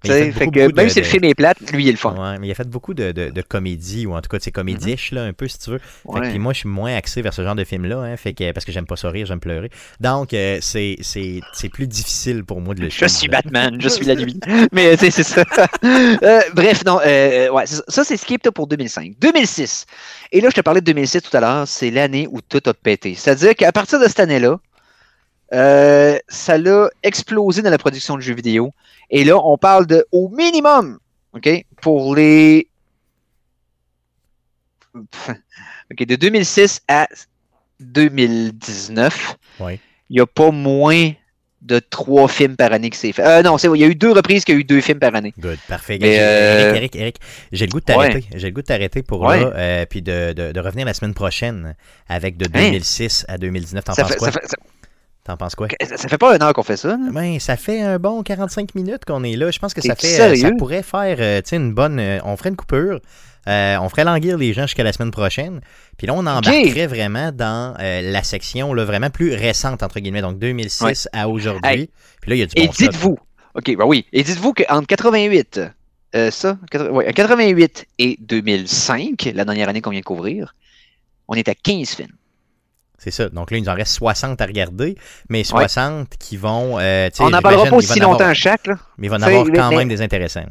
[0.05, 1.91] Sais, fait beaucoup, que beaucoup même de- si le film est plate, lui, il est
[1.91, 2.13] le fun.
[2.15, 4.43] Ouais, mais il a fait beaucoup de, de, de comédies, ou en tout cas de
[4.43, 5.79] ces comédies là, un peu, si tu veux.
[5.79, 6.37] Fait Ouais.
[6.37, 8.71] moi, je suis moins axé vers ce genre de film-là, hein, fait que, parce que
[8.71, 9.69] j'aime pas ça rire, j'aime pleurer.
[9.99, 10.95] Donc, euh, c'est,
[11.73, 14.39] plus difficile pour moi de le Je suis Batman, je suis la nuit.
[14.71, 15.43] Mais tu sais, c'est ça.
[16.21, 19.13] Euh, bref, non, euh, ouais, c'est ça, c'est ce qui est top pour 2005.
[19.19, 19.85] 2006.
[20.31, 22.73] Et là, je te parlais de 2006 tout à l'heure, c'est l'année où tout a
[22.73, 23.15] pété.
[23.15, 24.59] C'est-à-dire qu'à partir de cette année-là,
[25.53, 28.73] euh, ça l'a explosé dans la production de jeux vidéo.
[29.09, 30.99] Et là, on parle de au minimum,
[31.33, 31.49] OK,
[31.81, 32.67] pour les.
[34.95, 37.07] OK, de 2006 à
[37.79, 39.79] 2019, Ouais.
[40.09, 41.11] il n'y a pas moins
[41.61, 43.21] de trois films par année que c'est fait.
[43.25, 44.99] Euh, non, c'est il y a eu deux reprises qu'il y a eu deux films
[44.99, 45.33] par année.
[45.37, 45.97] Good, parfait.
[45.99, 47.15] Mais, euh, Eric, Eric, Eric,
[47.51, 48.25] j'ai le goût de t'arrêter.
[48.33, 49.41] J'ai le goût de t'arrêter pour Ouais.
[49.41, 51.75] là, euh, puis de, de, de revenir la semaine prochaine
[52.07, 52.69] avec de Hein?
[52.71, 53.83] 2006 à 2019.
[53.83, 54.31] T'en Ça penses fait, quoi?
[54.31, 54.57] ça, fait, ça-
[55.29, 55.67] T'en penses quoi?
[55.79, 56.87] ça fait pas un an qu'on fait ça.
[56.87, 56.97] là.
[57.11, 59.51] Ben, ça fait un bon 45 minutes qu'on est là.
[59.51, 61.99] Je pense que ça fait, euh, ça pourrait faire, euh, une bonne.
[61.99, 62.99] euh, on ferait une coupure.
[63.47, 65.61] euh, on ferait languir les gens jusqu'à la semaine prochaine.
[65.99, 70.39] Puis là, on embarquerait vraiment dans la section là, vraiment plus récente, entre guillemets, donc
[70.39, 71.61] 2006 à aujourd'hui.
[71.71, 71.89] Hey.
[72.21, 73.17] Puis là, il y a du Et bon dites-vous,
[73.53, 75.61] ok, ben oui, et dites-vous qu'entre 88,
[76.15, 80.55] euh, ça, quatre- ouais, 88 et 2005, la dernière année qu'on vient de couvrir,
[81.27, 82.09] on est à 15 films.
[82.99, 83.29] C'est ça.
[83.29, 84.95] Donc là, il nous en reste 60 à regarder,
[85.29, 86.77] mais 60 qui vont.
[86.79, 88.67] euh, On n'en parlera pas aussi en avoir- longtemps chaque.
[88.67, 88.77] Là.
[88.97, 90.43] Mais il va en avoir quand mais- même des intéressants.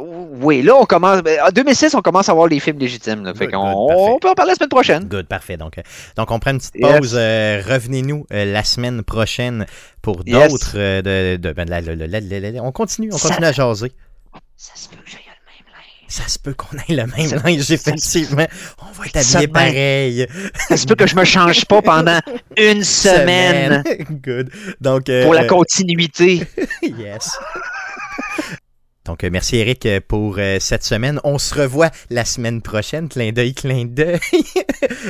[0.00, 1.22] Oui, là, on commence.
[1.22, 3.24] ben, En 2006, on commence à avoir les films légitimes.
[3.24, 5.04] Là, Good, good, on peut en parler la semaine prochaine.
[5.04, 5.56] Good, parfait.
[5.56, 5.82] Donc, euh,
[6.16, 6.98] donc on prend une petite Yes.
[6.98, 7.14] pause.
[7.16, 9.66] euh, Revenez-nous euh, la semaine prochaine
[10.02, 10.50] pour Yes.
[10.50, 10.72] d'autres.
[10.74, 12.06] euh, de, de- ben, la- la-
[12.50, 13.92] la- on continue, on Ça- continue à jaser.
[14.56, 16.03] Ça se peut que j'aille le même linge.
[16.16, 18.46] Ça se peut qu'on ait le même Ça- linge, effectivement.
[18.80, 20.26] On va être habillés pareil.
[20.68, 22.20] Ça se peut que je me change pas pendant
[22.56, 23.82] une semaine
[24.22, 24.48] Good.
[24.80, 26.46] Donc, euh, pour la continuité.
[26.82, 27.36] yes.
[29.04, 31.20] Donc, euh, merci Eric euh, pour euh, cette semaine.
[31.24, 33.08] On se revoit la semaine prochaine.
[33.08, 34.18] Clin d'œil, clin d'œil.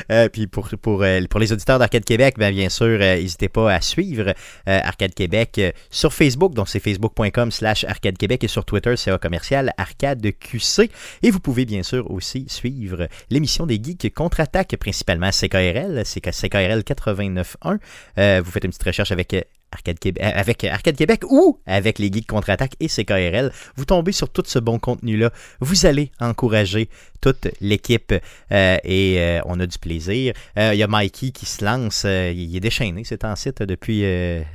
[0.32, 4.34] Puis pour, pour, pour les auditeurs d'Arcade Québec, ben, bien sûr, n'hésitez pas à suivre
[4.66, 6.54] Arcade Québec sur Facebook.
[6.54, 10.90] Donc, c'est facebook.com slash Arcade Québec et sur Twitter, c'est commercial Arcade QC.
[11.22, 17.78] Et vous pouvez bien sûr aussi suivre l'émission des Geeks Contre-Attaque, principalement CKRL, CKRL 89.1.
[18.18, 19.34] Euh, vous faites une petite recherche avec
[19.74, 23.52] Arcade Québec, euh, avec Arcade Québec ou avec les Geeks Contre-Attaque et CKRL.
[23.76, 25.30] Vous tombez sur tout ce bon contenu-là.
[25.60, 26.88] Vous allez encourager
[27.20, 28.12] toute l'équipe
[28.52, 30.34] euh, et euh, on a du plaisir.
[30.58, 32.04] Euh, Il y a Mikey qui se lance.
[32.04, 34.02] il est déchaîné, c'est en site depuis,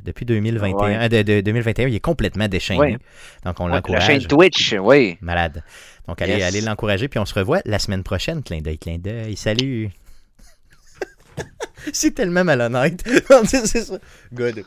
[0.05, 0.75] depuis 2021.
[0.77, 0.97] Ouais.
[0.97, 2.79] euh, de, de 2021, il est complètement déchaîné.
[2.79, 2.97] Ouais.
[3.45, 4.05] Donc on Ouais, la l'encourage.
[4.05, 5.17] chaîne Twitch, oui.
[5.21, 5.63] Malade.
[6.07, 6.43] Donc, allez, Yes.
[6.43, 8.41] allez l'encourager, puis on se revoit la semaine prochaine.
[8.41, 9.35] Clin d'œil, clin d'œil.
[9.35, 9.89] Salut!
[11.93, 13.03] C'est tellement malhonnête.
[13.45, 13.97] c'est ça.
[14.33, 14.65] Good.